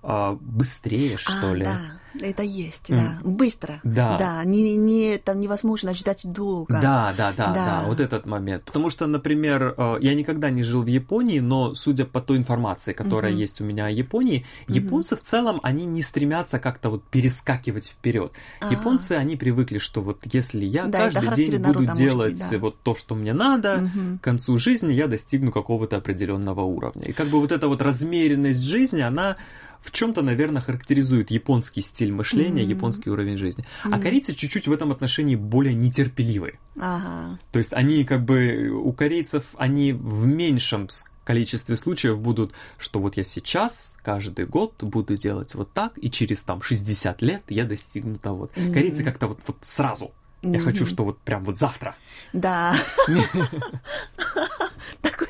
а, 0.10 0.38
быстрее, 0.40 1.18
что 1.18 1.52
а, 1.52 1.54
ли. 1.54 1.66
Да, 1.66 1.82
это 2.22 2.42
есть, 2.42 2.90
mm. 2.90 2.96
да. 2.96 3.30
Быстро. 3.30 3.82
Да. 3.84 4.18
Да, 4.18 4.44
не, 4.46 4.78
не, 4.78 5.18
там 5.18 5.42
невозможно 5.42 5.94
ждать 5.94 6.22
долго. 6.24 6.80
Да, 6.82 7.14
да, 7.18 7.34
да, 7.36 7.48
да, 7.48 7.54
да, 7.54 7.84
вот 7.86 8.00
этот 8.00 8.26
момент. 8.26 8.64
Потому 8.64 8.90
что, 8.90 9.06
например, 9.06 9.76
э, 9.78 9.98
я 10.00 10.16
никогда 10.16 10.50
не 10.50 10.64
жил 10.64 10.84
в 10.84 10.88
Японии, 10.88 11.40
но 11.40 11.74
судя 11.74 12.06
по 12.06 12.22
той 12.22 12.38
информации, 12.38 12.94
которая 12.94 13.34
mm-hmm. 13.34 13.40
есть 13.40 13.60
у 13.60 13.66
меня 13.66 13.88
о 13.88 13.90
Японии, 13.90 14.46
mm-hmm. 14.68 14.74
японцы 14.74 15.18
в 15.18 15.22
целом, 15.22 15.60
они 15.62 15.84
не 15.84 16.02
стремятся 16.02 16.58
как-то 16.58 16.90
вот 16.90 17.04
перескакивать 17.04 17.88
вперед. 17.90 18.32
А-а-а. 18.62 18.72
Японцы, 18.72 19.12
они 19.12 19.36
привыкли, 19.36 19.78
что 19.78 20.02
вот 20.02 20.22
если 20.24 20.64
я 20.64 20.86
да, 20.86 21.10
каждый 21.10 21.36
день 21.36 21.58
буду 21.58 21.86
делать 21.86 22.36
быть, 22.36 22.50
да. 22.50 22.58
вот 22.60 22.80
то, 22.82 22.96
что 22.96 23.14
мне 23.14 23.34
надо, 23.34 23.90
mm-hmm. 23.94 24.20
к 24.20 24.22
концу 24.22 24.58
жизни 24.58 24.94
я 24.94 25.08
достигну 25.08 25.52
какого-то 25.52 25.98
определенного 25.98 26.62
уровня. 26.62 27.04
И 27.04 27.12
как 27.12 27.28
бы 27.28 27.42
вот 27.42 27.52
эта 27.52 27.68
вот 27.68 27.82
размеренность 27.82 28.64
жизни, 28.64 29.02
она 29.02 29.36
в 29.82 29.92
чем-то, 29.92 30.22
наверное, 30.22 30.62
характеризует 30.62 31.32
японский 31.32 31.82
стиль 31.82 32.12
мышления, 32.12 32.64
mm-hmm. 32.64 32.76
японский 32.76 33.10
уровень 33.10 33.38
жизни. 33.38 33.66
Mm-hmm. 33.84 33.90
А 33.94 34.00
корейцы 34.00 34.34
чуть-чуть 34.34 34.68
в 34.68 34.72
этом 34.72 34.92
отношении 34.92 35.36
более 35.36 35.74
нетерпеливы. 35.74 36.60
Ага. 36.80 37.40
То 37.52 37.60
есть 37.60 37.74
они 37.74 38.04
как 38.04 38.24
бы 38.24 38.70
у 38.70 38.92
корейцев 38.94 39.46
они 39.58 39.94
в 39.94 40.26
меньшем 40.26 40.88
количестве 41.24 41.76
случаев 41.76 42.20
будут, 42.20 42.54
что 42.78 43.00
вот 43.00 43.18
я 43.18 43.24
сейчас 43.24 43.98
каждый 44.02 44.46
год 44.46 44.82
буду 44.82 45.18
делать 45.18 45.56
вот 45.56 45.74
так, 45.74 45.94
и 45.98 46.10
через 46.10 46.42
там 46.44 46.62
60 46.62 47.22
лет 47.22 47.44
я 47.50 47.66
достигну 47.66 48.18
того. 48.18 48.50
Mm-hmm. 48.56 48.74
Корейцы 48.74 49.04
как-то 49.04 49.28
вот, 49.28 49.40
вот 49.46 49.58
сразу. 49.62 50.12
Я 50.42 50.52
mm-hmm. 50.52 50.60
хочу, 50.60 50.86
что 50.86 51.04
вот 51.04 51.20
прям 51.20 51.44
вот 51.44 51.58
завтра. 51.58 51.96
Да. 52.32 52.76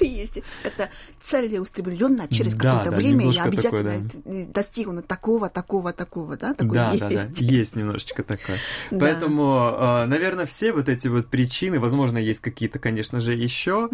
Такое 0.08 0.22
есть. 0.22 0.40
Как-то 0.64 0.90
целеустремленно 1.22 2.28
через 2.28 2.56
какое-то 2.56 2.92
время 2.92 3.30
я 3.32 3.44
обязательно 3.44 4.10
достигну 4.48 5.02
такого, 5.02 5.50
такого, 5.50 5.94
такого, 5.94 6.38
да? 6.38 6.56
Да, 6.58 6.94
да, 6.98 7.10
да. 7.10 7.28
Есть 7.36 7.76
немножечко 7.76 8.24
такое. 8.24 8.58
Поэтому, 8.90 9.56
а, 9.58 10.06
наверное, 10.06 10.46
все 10.46 10.72
вот 10.72 10.90
эти 10.90 11.08
вот 11.08 11.28
причины, 11.28 11.80
возможно, 11.80 12.18
есть 12.18 12.40
какие-то, 12.40 12.80
конечно 12.80 13.20
же, 13.20 13.34
еще 13.34 13.90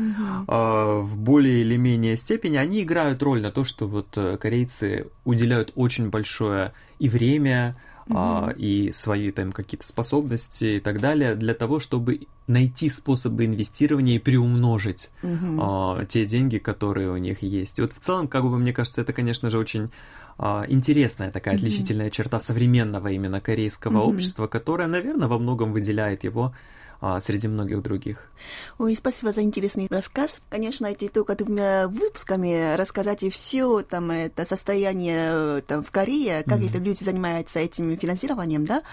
а, 0.48 1.00
в 1.00 1.18
более 1.18 1.62
или 1.62 1.78
менее 1.78 2.18
степени, 2.18 2.58
они 2.58 2.84
играют 2.84 3.22
роль 3.24 3.42
на 3.42 3.52
то, 3.52 3.64
что 3.64 3.88
вот 3.88 4.08
э, 4.16 4.38
корейцы 4.38 5.08
уделяют 5.26 5.72
очень 5.76 6.10
большое 6.10 6.74
и 7.00 7.10
время, 7.10 7.76
mm-hmm. 8.08 8.58
и 8.58 8.92
свои 8.92 9.32
там 9.32 9.52
какие-то 9.52 9.88
способности 9.88 10.78
и 10.78 10.80
так 10.80 11.00
далее 11.00 11.36
для 11.36 11.54
того, 11.54 11.80
чтобы 11.80 12.28
найти 12.48 12.90
способы 12.90 13.46
инвестирования 13.46 14.16
и 14.16 14.20
приумножить 14.20 15.12
mm-hmm. 15.22 15.60
а, 15.62 16.06
те 16.06 16.26
деньги, 16.26 16.58
которые 16.58 17.12
у 17.12 17.18
них 17.18 17.42
есть. 17.42 17.80
И 17.80 17.82
вот 17.82 17.94
в 17.94 18.00
целом, 18.00 18.28
как 18.28 18.44
бы 18.44 18.58
мне 18.58 18.74
кажется, 18.74 19.02
это, 19.02 19.14
конечно 19.14 19.50
же, 19.50 19.58
очень 19.58 19.90
а, 20.38 20.66
интересная 20.68 21.32
такая 21.32 21.56
отличительная 21.56 22.08
mm-hmm. 22.08 22.12
черта 22.12 22.40
современного 22.40 23.08
именно 23.10 23.40
корейского 23.40 23.98
mm-hmm. 23.98 24.10
общества, 24.10 24.48
которая, 24.48 24.88
наверное, 24.88 25.28
во 25.28 25.40
многом 25.40 25.74
выделяет 25.74 26.24
его 26.24 26.54
а, 27.02 27.20
среди 27.20 27.48
многих 27.48 27.82
других. 27.82 28.30
Ой, 28.78 28.96
спасибо 28.96 29.32
за 29.32 29.42
интересный 29.42 29.88
рассказ. 29.90 30.42
Конечно, 30.50 30.88
эти 30.88 31.08
только 31.08 31.36
двумя 31.36 31.88
выпусками 31.88 32.76
рассказать 32.76 33.24
и 33.24 33.30
все 33.30 33.82
там 33.82 34.12
это 34.12 34.46
состояние 34.46 35.62
там 35.62 35.84
в 35.84 35.92
Корее, 35.92 36.44
как 36.44 36.60
mm-hmm. 36.60 36.70
это 36.70 36.78
люди 36.80 37.04
занимаются 37.04 37.60
этим 37.60 37.98
финансированием, 37.98 38.66
да. 38.66 38.84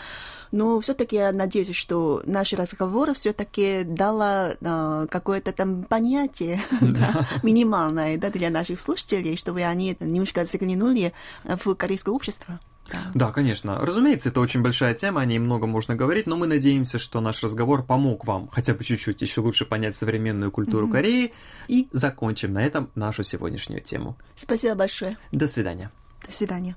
Но 0.52 0.80
все-таки 0.80 1.16
я 1.16 1.32
надеюсь, 1.32 1.74
что 1.74 2.22
наш 2.26 2.52
разговор 2.52 3.14
все-таки 3.14 3.84
дало 3.84 4.50
э, 4.60 5.06
какое-то 5.08 5.52
там 5.52 5.84
понятие 5.84 6.62
да, 6.80 7.26
минимальное 7.42 8.18
да, 8.18 8.30
для 8.30 8.50
наших 8.50 8.80
слушателей, 8.80 9.36
чтобы 9.36 9.62
они 9.62 9.96
немножко 10.00 10.44
заглянули 10.44 11.12
в 11.44 11.74
корейское 11.74 12.12
общество. 12.12 12.58
Да. 13.14 13.32
конечно. 13.32 13.78
Разумеется, 13.78 14.28
это 14.30 14.40
очень 14.40 14.62
большая 14.62 14.94
тема, 14.94 15.20
о 15.20 15.24
ней 15.24 15.38
много 15.38 15.66
можно 15.66 15.94
говорить, 15.94 16.26
но 16.26 16.36
мы 16.36 16.46
надеемся, 16.46 16.98
что 16.98 17.20
наш 17.20 17.42
разговор 17.42 17.84
помог 17.84 18.26
вам 18.26 18.48
хотя 18.48 18.74
бы 18.74 18.84
чуть-чуть 18.84 19.22
еще 19.22 19.40
лучше 19.40 19.64
понять 19.64 19.94
современную 19.94 20.50
культуру 20.50 20.86
mm-hmm. 20.86 20.92
Кореи. 20.92 21.32
И 21.68 21.88
закончим 21.92 22.52
на 22.52 22.64
этом 22.64 22.90
нашу 22.94 23.22
сегодняшнюю 23.22 23.82
тему. 23.82 24.16
Спасибо 24.34 24.74
большое. 24.74 25.16
До 25.32 25.46
свидания. 25.46 25.90
До 26.26 26.32
свидания. 26.32 26.76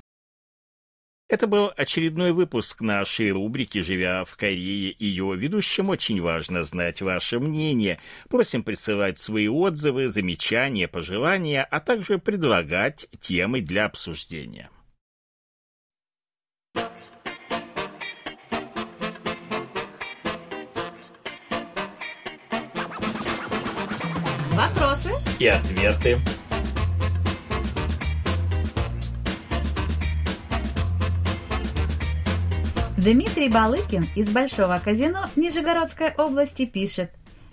Это 1.34 1.48
был 1.48 1.72
очередной 1.76 2.32
выпуск 2.32 2.82
нашей 2.82 3.32
рубрики 3.32 3.80
«Живя 3.80 4.24
в 4.24 4.36
Корее». 4.36 4.96
Ее 5.00 5.36
ведущим 5.36 5.90
очень 5.90 6.22
важно 6.22 6.64
знать 6.64 7.02
ваше 7.02 7.40
мнение. 7.40 8.00
Просим 8.30 8.62
присылать 8.62 9.18
свои 9.18 9.48
отзывы, 9.48 10.10
замечания, 10.10 10.88
пожелания, 10.88 11.64
а 11.64 11.80
также 11.80 12.20
предлагать 12.20 13.08
темы 13.20 13.62
для 13.62 13.86
обсуждения. 13.86 14.70
И 25.44 25.48
ответы. 25.48 26.20
Дмитрий 32.96 33.50
Балыкин 33.50 34.06
из 34.16 34.30
Большого 34.30 34.80
казино 34.82 35.26
Нижегородской 35.36 36.14
области 36.14 36.66
пишет. 36.66 37.12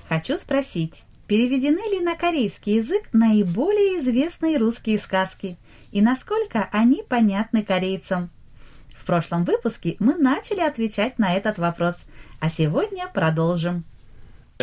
Хочу 0.08 0.36
спросить, 0.36 1.02
переведены 1.26 1.80
ли 1.90 1.98
на 1.98 2.14
корейский 2.14 2.76
язык 2.76 3.08
наиболее 3.12 3.98
известные 3.98 4.58
русские 4.58 4.98
сказки 4.98 5.56
и 5.90 6.00
насколько 6.00 6.68
они 6.70 7.02
понятны 7.02 7.64
корейцам? 7.64 8.30
В 8.94 9.04
прошлом 9.04 9.42
выпуске 9.42 9.96
мы 9.98 10.14
начали 10.14 10.60
отвечать 10.60 11.18
на 11.18 11.34
этот 11.34 11.58
вопрос, 11.58 11.96
а 12.38 12.48
сегодня 12.48 13.08
продолжим. 13.08 13.82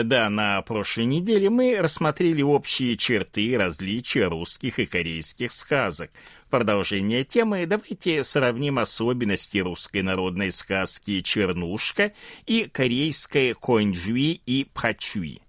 Да, 0.04 0.30
на 0.30 0.62
прошлой 0.62 1.06
неделе 1.06 1.50
мы 1.50 1.76
рассмотрели 1.82 2.44
общие 2.44 2.96
черты 2.98 3.42
и 3.42 3.58
различия 3.58 4.28
русских 4.28 4.78
и 4.78 4.86
корейских 4.86 5.52
сказок. 5.52 6.12
Продолжение 6.52 7.24
темы 7.24 7.66
давайте 7.66 8.24
сравним 8.24 8.78
особенности 8.78 9.58
русской 9.58 10.04
народной 10.04 10.52
сказки 10.52 11.22
«Чернушка» 11.22 12.14
и 12.46 12.66
корейской 12.72 13.56
«Конджуи» 13.56 14.40
и 14.46 14.68
«Пхачуи». 14.72 15.42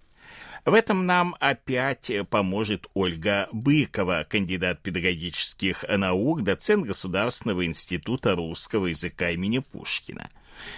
В 0.65 0.73
этом 0.73 1.05
нам 1.05 1.37
опять 1.41 2.11
поможет 2.31 2.87
Ольга 2.95 3.51
Быкова, 3.53 4.27
кандидат 4.27 4.81
педагогических 4.81 5.85
наук, 5.87 6.43
доцент 6.43 6.87
Государственного 6.87 7.67
института 7.67 8.35
русского 8.35 8.87
языка 8.87 9.31
имени 9.31 9.59
Пушкина. 9.59 10.27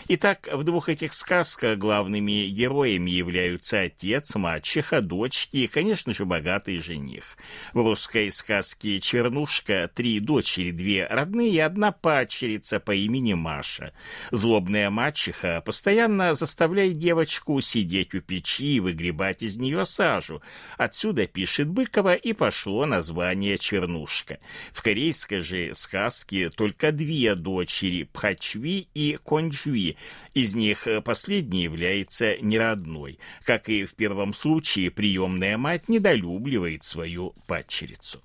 Итак, 0.08 0.48
в 0.52 0.62
двух 0.64 0.88
этих 0.88 1.12
сказках 1.12 1.78
главными 1.78 2.46
героями 2.46 3.10
являются 3.10 3.80
отец, 3.80 4.34
мачеха, 4.34 5.00
дочки 5.00 5.58
и, 5.58 5.66
конечно 5.66 6.12
же, 6.12 6.24
богатый 6.24 6.80
жених. 6.80 7.36
В 7.72 7.78
русской 7.78 8.30
сказке 8.30 9.00
«Чернушка» 9.00 9.90
три 9.94 10.20
дочери, 10.20 10.70
две 10.70 11.06
родные 11.06 11.50
и 11.50 11.58
одна 11.58 11.92
падчерица 11.92 12.80
по 12.80 12.94
имени 12.94 13.34
Маша. 13.34 13.92
Злобная 14.30 14.90
мачеха 14.90 15.62
постоянно 15.64 16.34
заставляет 16.34 16.98
девочку 16.98 17.60
сидеть 17.60 18.14
у 18.14 18.20
печи 18.20 18.76
и 18.76 18.80
выгребать 18.80 19.42
из 19.42 19.56
нее 19.56 19.84
сажу. 19.84 20.42
Отсюда, 20.76 21.26
пишет 21.26 21.68
Быкова, 21.68 22.14
и 22.14 22.32
пошло 22.32 22.86
название 22.86 23.58
«Чернушка». 23.58 24.38
В 24.72 24.82
корейской 24.82 25.40
же 25.40 25.72
сказке 25.74 26.50
только 26.50 26.92
две 26.92 27.34
дочери– 27.34 28.04
Пхачви 28.12 28.88
и 28.94 29.18
Конджу 29.22 29.69
Чуи. 29.70 29.96
Из 30.35 30.54
них 30.54 30.87
э, 30.87 31.00
последний 31.00 31.62
является 31.62 32.37
неродной. 32.40 33.18
Как 33.44 33.68
и 33.68 33.85
в 33.85 33.94
первом 33.94 34.35
случае, 34.35 34.90
приемная 34.90 35.56
мать 35.59 35.88
недолюбливает 35.88 36.83
свою 36.83 37.35
падчерицу. 37.46 38.20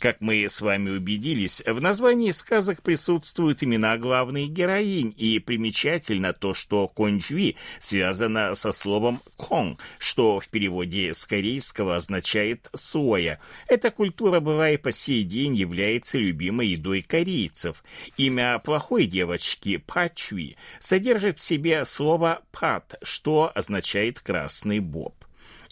Как 0.00 0.22
мы 0.22 0.44
с 0.48 0.62
вами 0.62 0.88
убедились, 0.88 1.62
в 1.66 1.78
названии 1.78 2.30
сказок 2.30 2.82
присутствуют 2.82 3.62
имена 3.62 3.98
главных 3.98 4.48
героинь, 4.48 5.14
и 5.18 5.38
примечательно 5.38 6.32
то, 6.32 6.54
что 6.54 6.88
конджви 6.88 7.56
связано 7.78 8.54
со 8.54 8.72
словом 8.72 9.20
«кон», 9.36 9.76
что 9.98 10.40
в 10.40 10.48
переводе 10.48 11.12
с 11.12 11.26
корейского 11.26 11.96
означает 11.96 12.70
«соя». 12.74 13.38
Эта 13.68 13.90
культура 13.90 14.40
была 14.40 14.70
и 14.70 14.78
по 14.78 14.90
сей 14.90 15.22
день 15.22 15.54
является 15.54 16.16
любимой 16.16 16.68
едой 16.68 17.02
корейцев. 17.02 17.84
Имя 18.16 18.58
плохой 18.58 19.04
девочки 19.04 19.76
Пачви 19.76 20.56
содержит 20.78 21.40
в 21.40 21.42
себе 21.42 21.84
слово 21.84 22.40
«пат», 22.52 22.94
что 23.02 23.52
означает 23.54 24.20
«красный 24.20 24.78
боб». 24.78 25.14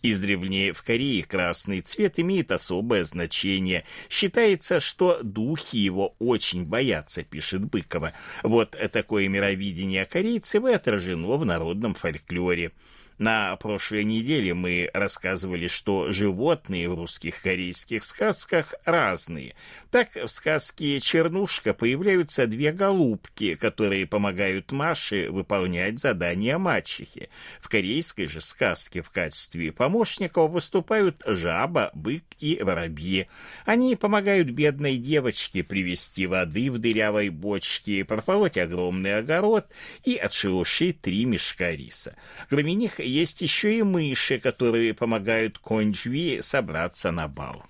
Издревле 0.03 0.73
в 0.73 0.83
Корее 0.83 1.25
красный 1.25 1.81
цвет 1.81 2.19
имеет 2.21 2.53
особое 2.53 3.05
значение. 3.05 3.85
Считается, 4.09 4.81
что 4.81 5.21
духи 5.23 5.77
его 5.77 6.15
очень 6.19 6.65
боятся, 6.65 7.25
пишет 7.25 7.65
Быкова. 7.65 8.13
Вот 8.43 8.77
такое 8.93 9.29
мировидение 9.29 10.05
корейцев 10.05 10.65
и 10.65 10.73
отражено 10.73 11.37
в 11.37 11.45
народном 11.45 11.95
фольклоре. 11.95 12.73
На 13.19 13.57
прошлой 13.57 14.05
неделе 14.05 14.55
мы 14.55 14.91
рассказывали, 14.95 15.67
что 15.67 16.13
животные 16.13 16.89
в 16.89 16.95
русских 16.95 17.43
корейских 17.43 18.05
сказках 18.05 18.75
разные. 18.85 19.57
Так 19.91 20.15
в 20.15 20.29
сказке 20.29 21.01
«Чернушка» 21.01 21.75
появляются 21.75 22.47
две 22.47 22.71
голубки, 22.71 23.57
которые 23.57 24.07
помогают 24.07 24.71
Маше 24.71 25.31
выполнять 25.31 25.99
задания 25.99 26.59
мачехи. 26.59 27.29
В 27.61 27.69
корейской 27.69 28.27
же 28.27 28.41
сказке 28.41 29.03
в 29.03 29.11
качестве 29.11 29.73
помощников 29.73 30.53
выступают 30.53 31.21
жаба, 31.27 31.91
бык 31.95 32.23
и 32.39 32.63
воробьи. 32.63 33.27
Они 33.65 33.97
помогают 33.97 34.51
бедной 34.51 34.97
девочке 34.97 35.65
привезти 35.65 36.29
воды 36.29 36.71
в 36.71 36.79
дырявой 36.79 37.31
бочке, 37.31 38.05
прополоть 38.05 38.57
огромный 38.57 39.19
огород 39.19 39.67
и 40.05 40.15
отшелушить 40.15 41.01
три 41.01 41.25
мешка 41.25 41.73
риса. 41.73 42.15
Кроме 42.49 42.75
них 42.75 43.01
есть 43.09 43.41
еще 43.41 43.79
и 43.79 43.83
мыши, 43.83 44.39
которые 44.39 44.95
помогают 44.95 45.59
Конджви 45.59 46.41
собраться 46.43 47.11
на 47.11 47.29
бал. 47.29 47.65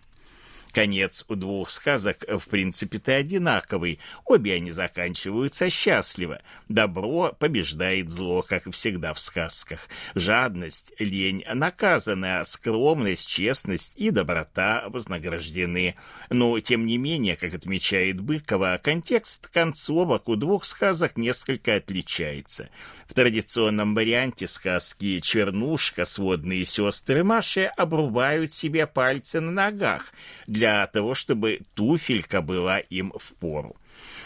Конец 0.78 1.24
у 1.26 1.34
двух 1.34 1.70
сказок, 1.70 2.18
в 2.28 2.48
принципе-то, 2.48 3.16
одинаковый. 3.16 3.98
Обе 4.24 4.54
они 4.54 4.70
заканчиваются 4.70 5.68
счастливо. 5.70 6.40
Добро 6.68 7.34
побеждает 7.36 8.10
зло, 8.10 8.42
как 8.42 8.72
всегда 8.72 9.12
в 9.12 9.18
сказках. 9.18 9.88
Жадность, 10.14 10.92
лень 11.00 11.42
наказаны, 11.52 12.38
а 12.38 12.44
скромность, 12.44 13.28
честность 13.28 13.94
и 13.96 14.10
доброта 14.10 14.84
вознаграждены. 14.86 15.96
Но, 16.30 16.60
тем 16.60 16.86
не 16.86 16.96
менее, 16.96 17.34
как 17.34 17.54
отмечает 17.54 18.20
Быкова, 18.20 18.78
контекст 18.80 19.48
концовок 19.48 20.28
у 20.28 20.36
двух 20.36 20.64
сказок 20.64 21.16
несколько 21.16 21.74
отличается. 21.74 22.68
В 23.08 23.14
традиционном 23.14 23.96
варианте 23.96 24.46
сказки 24.46 25.18
«Чернушка» 25.20 26.04
сводные 26.04 26.64
сестры 26.64 27.24
Маши 27.24 27.64
обрубают 27.64 28.52
себе 28.52 28.86
пальцы 28.86 29.40
на 29.40 29.50
ногах 29.50 30.12
для 30.46 30.67
того, 30.92 31.14
чтобы 31.14 31.60
туфелька 31.74 32.42
была 32.42 32.78
им 32.78 33.12
в 33.18 33.32
пору. 33.34 33.76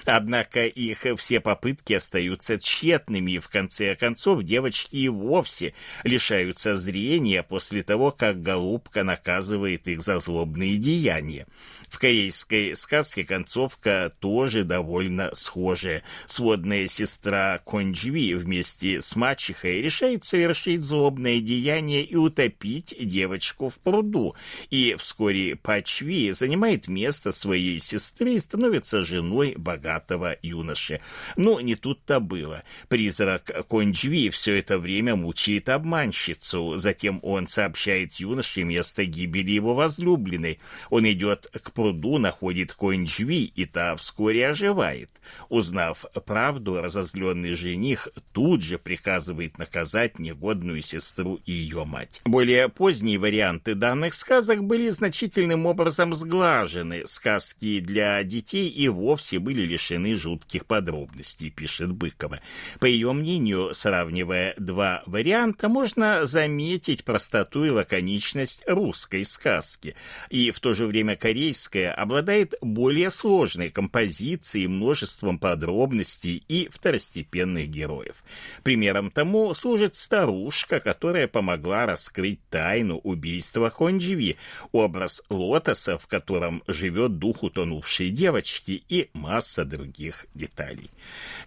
Однако 0.04 0.66
их 0.66 1.04
все 1.18 1.40
попытки 1.40 1.94
остаются 1.94 2.58
тщетными, 2.58 3.32
и 3.32 3.38
в 3.38 3.48
конце 3.48 3.94
концов 3.94 4.42
девочки 4.42 4.96
и 4.96 5.08
вовсе 5.08 5.74
лишаются 6.04 6.76
зрения 6.76 7.42
после 7.42 7.82
того, 7.82 8.10
как 8.10 8.42
голубка 8.42 9.04
наказывает 9.04 9.88
их 9.88 10.02
за 10.02 10.18
злобные 10.18 10.76
деяния. 10.76 11.46
В 11.92 11.98
корейской 11.98 12.74
сказке 12.74 13.22
концовка 13.22 14.14
тоже 14.18 14.64
довольно 14.64 15.28
схожая. 15.34 16.02
Сводная 16.26 16.86
сестра 16.86 17.60
Конджви 17.66 18.34
вместе 18.34 19.02
с 19.02 19.14
мачехой 19.14 19.82
решает 19.82 20.24
совершить 20.24 20.82
злобное 20.82 21.38
деяние 21.40 22.02
и 22.02 22.16
утопить 22.16 22.94
девочку 22.98 23.68
в 23.68 23.74
пруду. 23.74 24.34
И 24.70 24.96
вскоре 24.98 25.54
Пачви 25.54 26.32
занимает 26.32 26.88
место 26.88 27.30
своей 27.30 27.78
сестры 27.78 28.34
и 28.34 28.38
становится 28.38 29.04
женой 29.04 29.54
богатого 29.62 30.36
юноши. 30.42 31.00
Но 31.36 31.60
не 31.60 31.74
тут-то 31.76 32.20
было. 32.20 32.62
Призрак 32.88 33.66
Конджви 33.68 34.30
все 34.30 34.58
это 34.58 34.78
время 34.78 35.16
мучает 35.16 35.68
обманщицу. 35.68 36.76
Затем 36.76 37.20
он 37.22 37.46
сообщает 37.46 38.14
юноше 38.14 38.64
место 38.64 39.04
гибели 39.04 39.52
его 39.52 39.74
возлюбленной. 39.74 40.58
Он 40.90 41.10
идет 41.10 41.46
к 41.62 41.72
пруду 41.72 42.18
находит 42.18 42.72
Конджви, 42.72 43.44
и 43.44 43.64
та 43.64 43.96
вскоре 43.96 44.48
оживает. 44.48 45.10
Узнав 45.48 46.04
правду, 46.26 46.80
разозленный 46.80 47.54
жених 47.54 48.08
тут 48.32 48.62
же 48.62 48.78
приказывает 48.78 49.58
наказать 49.58 50.18
негодную 50.18 50.82
сестру 50.82 51.38
и 51.44 51.52
ее 51.52 51.84
мать. 51.84 52.20
Более 52.24 52.68
поздние 52.68 53.18
варианты 53.18 53.74
данных 53.74 54.14
сказок 54.14 54.64
были 54.64 54.88
значительным 54.88 55.66
образом 55.66 56.14
сглажены. 56.14 57.06
Сказки 57.06 57.80
для 57.80 58.22
детей 58.24 58.68
и 58.68 58.88
вовсе 58.88 59.38
были 59.38 59.51
лишены 59.60 60.14
жутких 60.14 60.66
подробностей, 60.66 61.50
пишет 61.50 61.92
Быкова. 61.92 62.40
По 62.80 62.86
ее 62.86 63.12
мнению, 63.12 63.74
сравнивая 63.74 64.54
два 64.56 65.02
варианта, 65.06 65.68
можно 65.68 66.26
заметить 66.26 67.04
простоту 67.04 67.64
и 67.64 67.70
лаконичность 67.70 68.62
русской 68.66 69.24
сказки, 69.24 69.94
и 70.30 70.50
в 70.52 70.60
то 70.60 70.74
же 70.74 70.86
время 70.86 71.16
корейской 71.16 71.72
Римская 71.72 71.92
обладает 71.92 72.54
более 72.60 73.10
сложной 73.10 73.70
композицией, 73.70 74.66
множеством 74.66 75.38
подробностей 75.38 76.42
и 76.48 76.68
второстепенных 76.70 77.68
героев. 77.68 78.16
Примером 78.62 79.10
тому 79.10 79.54
служит 79.54 79.96
старушка, 79.96 80.80
которая 80.80 81.28
помогла 81.28 81.86
раскрыть 81.86 82.40
тайну 82.50 82.98
убийства 82.98 83.70
Хондживи, 83.70 84.36
образ 84.72 85.22
лотоса, 85.30 85.98
в 85.98 86.06
котором 86.06 86.62
живет 86.66 87.18
дух 87.18 87.42
утонувшей 87.42 88.10
девочки 88.10 88.82
и 88.88 89.08
масса 89.42 89.64
других 89.64 90.26
деталей. 90.34 90.90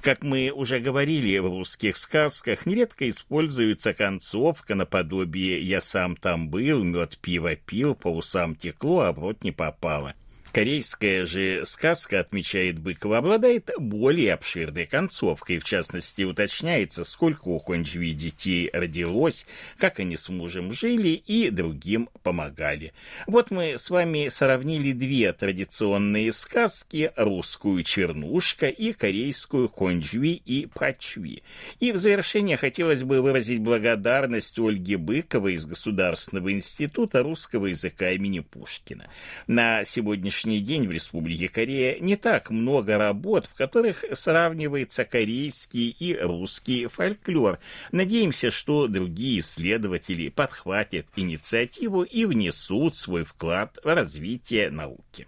Как 0.02 0.22
мы 0.22 0.52
уже 0.52 0.80
говорили, 0.80 1.38
в 1.38 1.46
русских 1.46 1.96
сказках 1.96 2.66
нередко 2.66 3.08
используется 3.10 3.94
концовка 3.94 4.76
наподобие 4.76 5.62
«я 5.62 5.80
сам 5.80 6.18
там 6.18 6.50
был, 6.50 6.84
мед 6.84 7.18
пиво 7.22 7.56
пил, 7.56 7.96
по 7.96 8.10
усам 8.10 8.56
текло, 8.56 9.02
а 9.02 9.14
в 9.14 9.44
не 9.44 9.52
попало». 9.52 10.14
Корейская 10.56 11.26
же 11.26 11.66
сказка, 11.66 12.22
отмечает 12.22 12.80
Быкова, 12.80 13.18
обладает 13.18 13.72
более 13.78 14.36
обширной 14.36 14.86
концовкой. 14.86 15.60
В 15.60 15.66
частности, 15.66 16.22
уточняется, 16.22 17.04
сколько 17.04 17.50
у 17.50 17.60
Конджви 17.60 18.14
детей 18.14 18.70
родилось, 18.72 19.46
как 19.78 20.00
они 20.00 20.16
с 20.16 20.30
мужем 20.30 20.72
жили 20.72 21.10
и 21.10 21.50
другим 21.50 22.08
помогали. 22.24 22.94
Вот 23.28 23.52
мы 23.52 23.78
с 23.78 23.90
вами 23.90 24.30
сравнили 24.30 24.94
две 24.94 25.34
традиционные 25.34 26.32
сказки, 26.32 27.12
русскую 27.18 27.84
«Чернушка» 27.84 28.68
и 28.68 28.94
корейскую 28.94 29.68
«Конджви» 29.68 30.36
и 30.36 30.68
«Пачви». 30.68 31.44
И 31.82 31.92
в 31.92 31.98
завершение 31.98 32.56
хотелось 32.56 33.04
бы 33.04 33.22
выразить 33.22 33.60
благодарность 33.60 34.58
Ольге 34.58 34.96
Быковой 34.96 35.56
из 35.56 35.66
Государственного 35.66 36.54
института 36.54 37.24
русского 37.24 37.66
языка 37.66 38.12
имени 38.12 38.40
Пушкина. 38.40 39.10
На 39.48 39.84
сегодняшний 39.84 40.45
сегодняшний 40.46 40.60
день 40.60 40.88
в 40.88 40.92
Республике 40.92 41.50
Корея 41.50 42.00
не 42.00 42.16
так 42.16 42.52
много 42.52 42.98
работ, 42.98 43.48
в 43.48 43.56
которых 43.56 44.06
сравнивается 44.14 45.04
корейский 45.04 45.90
и 45.90 46.16
русский 46.16 46.86
фольклор. 46.86 47.58
Надеемся, 47.92 48.52
что 48.52 48.88
другие 48.88 49.40
исследователи 49.40 50.30
подхватят 50.30 51.08
инициативу 51.16 52.04
и 52.04 52.26
внесут 52.26 52.96
свой 52.96 53.24
вклад 53.24 53.80
в 53.84 53.94
развитие 53.94 54.70
науки. 54.70 55.28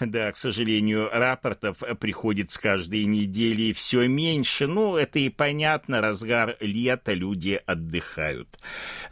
Да, 0.00 0.32
к 0.32 0.36
сожалению, 0.36 1.08
рапортов 1.10 1.78
приходит 2.00 2.50
с 2.50 2.58
каждой 2.58 3.04
недели 3.04 3.72
все 3.72 4.06
меньше. 4.06 4.66
Ну, 4.66 4.96
это 4.96 5.18
и 5.18 5.28
понятно, 5.28 6.00
разгар 6.00 6.56
лета, 6.60 7.12
люди 7.12 7.60
отдыхают. 7.66 8.48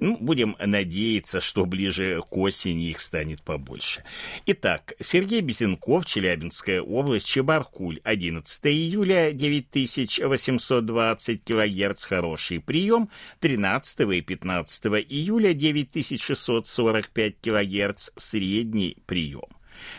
Ну, 0.00 0.16
будем 0.20 0.56
надеяться, 0.58 1.40
что 1.40 1.66
ближе 1.66 2.22
к 2.28 2.36
осени 2.36 2.90
их 2.90 3.00
станет 3.00 3.42
побольше. 3.42 4.02
Итак, 4.46 4.94
Сергей 5.00 5.40
Безенков, 5.40 6.06
Челябинская 6.06 6.80
область, 6.80 7.26
Чебаркуль, 7.26 8.00
11 8.04 8.66
июля, 8.66 9.32
9820 9.32 11.44
килогерц, 11.44 12.04
хороший 12.04 12.60
прием, 12.60 13.08
13 13.40 14.00
и 14.12 14.20
15 14.20 14.86
июля, 15.08 15.54
9645 15.54 17.40
килогерц, 17.40 18.10
средний 18.16 18.96
прием. 19.06 19.55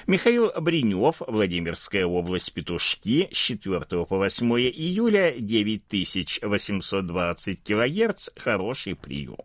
Михаил 0.08 0.52
Бринев, 0.60 1.22
Владимирская 1.28 2.06
область, 2.06 2.52
Петушки, 2.54 3.30
с 3.32 3.38
4 3.38 4.06
по 4.06 4.18
8 4.18 4.52
июля, 4.54 5.34
9820 5.38 7.64
килогерц, 7.64 8.30
хороший 8.38 8.96
прием. 8.96 9.38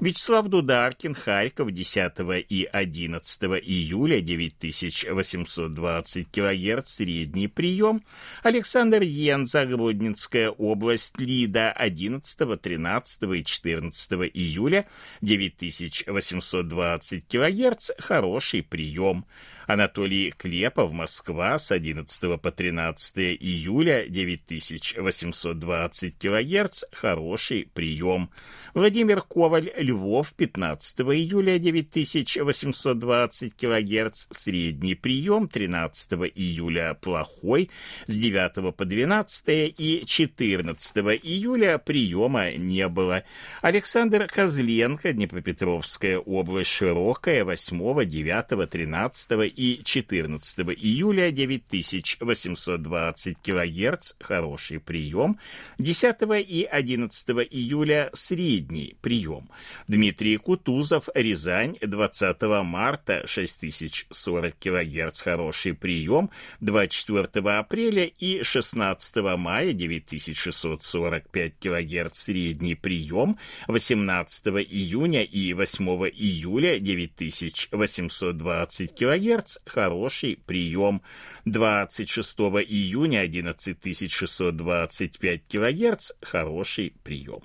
Вячеслав 0.00 0.48
Дударкин, 0.48 1.14
Харьков, 1.14 1.70
10 1.72 2.12
и 2.48 2.68
11 2.70 3.42
июля, 3.42 4.20
9820 4.20 6.30
килогерц, 6.30 6.90
средний 6.90 7.48
прием. 7.48 8.02
Александр 8.42 9.02
Йенза, 9.02 9.64
Гродненская 9.66 10.50
область, 10.50 11.18
Лида, 11.18 11.72
11, 11.72 12.60
13 12.60 13.22
и 13.22 13.44
14 13.44 14.12
июля, 14.32 14.86
9820 15.20 17.26
килогерц, 17.26 17.90
хороший 17.98 18.62
прием. 18.62 19.24
Анатолий 19.66 20.30
Клепов, 20.30 20.92
Москва, 20.92 21.58
с 21.58 21.72
11 21.72 22.40
по 22.40 22.50
13 22.50 23.18
июля, 23.40 24.06
9820 24.08 26.18
килогерц, 26.18 26.84
хороший 26.92 27.68
прием. 27.72 28.30
Владимир 28.74 29.22
Коваль, 29.22 29.72
Львов, 29.76 30.34
15 30.34 31.00
июля, 31.00 31.58
9820 31.58 33.54
килогерц, 33.54 34.26
средний 34.30 34.94
прием, 34.94 35.48
13 35.48 36.12
июля 36.34 36.94
плохой, 37.00 37.70
с 38.06 38.18
9 38.18 38.76
по 38.76 38.84
12 38.84 39.74
и 39.78 40.04
14 40.04 40.96
июля 41.22 41.78
приема 41.78 42.52
не 42.52 42.86
было. 42.88 43.22
Александр 43.62 44.26
Козленко, 44.26 45.12
Днепропетровская 45.12 46.18
область, 46.18 46.70
Широкая, 46.70 47.44
8, 47.44 48.04
9, 48.04 48.70
13 48.70 49.53
и 49.54 49.82
14 49.84 50.58
июля 50.76 51.30
9820 51.30 53.36
кГц, 53.42 54.12
хороший 54.20 54.80
прием, 54.80 55.38
10 55.78 56.16
и 56.46 56.64
11 56.64 57.28
июля 57.50 58.10
средний 58.12 58.96
прием. 59.00 59.48
Дмитрий 59.88 60.36
Кутузов, 60.36 61.08
Рязань, 61.14 61.78
20 61.80 62.42
марта 62.64 63.26
6040 63.26 64.54
кГц, 64.58 65.20
хороший 65.20 65.74
прием, 65.74 66.30
24 66.60 67.28
апреля 67.58 68.04
и 68.04 68.42
16 68.42 69.16
мая 69.38 69.72
9645 69.72 71.52
кГц, 71.58 72.18
средний 72.18 72.74
прием, 72.74 73.38
18 73.68 74.46
июня 74.46 75.22
и 75.22 75.52
8 75.52 75.84
июля 76.08 76.78
9820 76.78 78.94
кГц, 78.94 79.43
Гц– 79.44 79.58
хороший 79.66 80.38
прием. 80.46 81.02
26 81.44 82.38
июня 82.66 83.22
11625 83.22 85.42
кГц– 85.48 86.12
хороший 86.22 86.94
прием. 87.02 87.42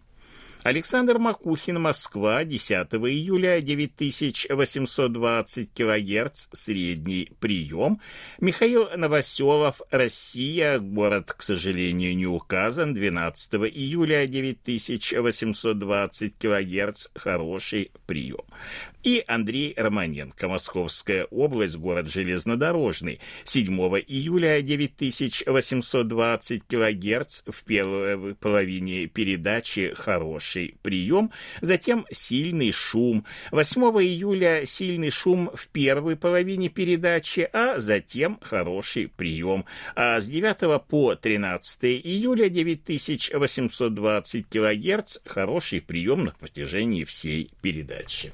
Александр 0.63 1.19
Макухин, 1.19 1.81
Москва, 1.81 2.43
10 2.43 2.93
июля, 2.93 3.61
9820 3.61 5.73
кГц, 5.73 6.47
средний 6.51 7.31
прием. 7.39 8.01
Михаил 8.41 8.89
Новоселов, 8.97 9.79
Россия, 9.89 10.79
город, 10.79 11.31
к 11.31 11.43
сожалению, 11.43 12.13
не 12.13 12.27
указан, 12.27 12.93
12 12.93 13.53
июля, 13.73 14.27
9820 14.27 16.37
кГц, 16.37 17.07
хороший 17.15 17.93
прием. 18.05 18.43
И 19.03 19.23
Андрей 19.27 19.73
Романенко, 19.77 20.47
Московская 20.49 21.25
область, 21.25 21.75
город 21.77 22.09
Железнодорожный, 22.09 23.19
7 23.45 23.69
июля, 24.07 24.61
9820 24.61 26.63
кГц, 26.67 27.43
в 27.47 27.63
первой 27.63 28.35
половине 28.35 29.07
передачи 29.07 29.93
хороший 29.95 30.75
прием, 30.81 31.31
затем 31.61 32.05
сильный 32.11 32.73
шум. 32.73 33.23
8 33.51 33.81
июля 34.03 34.65
сильный 34.65 35.11
шум 35.11 35.49
в 35.53 35.69
первой 35.69 36.17
половине 36.17 36.67
передачи, 36.67 37.47
а 37.53 37.79
затем 37.79 38.37
хороший 38.41 39.07
прием. 39.07 39.63
А 39.95 40.19
с 40.19 40.27
9 40.27 40.85
по 40.87 41.15
13 41.15 41.85
июля 41.85 42.49
9820 42.49 44.45
кГц 44.49 45.19
хороший 45.25 45.79
прием 45.79 46.25
на 46.25 46.31
протяжении 46.31 47.05
всей 47.05 47.49
передачи. 47.61 48.33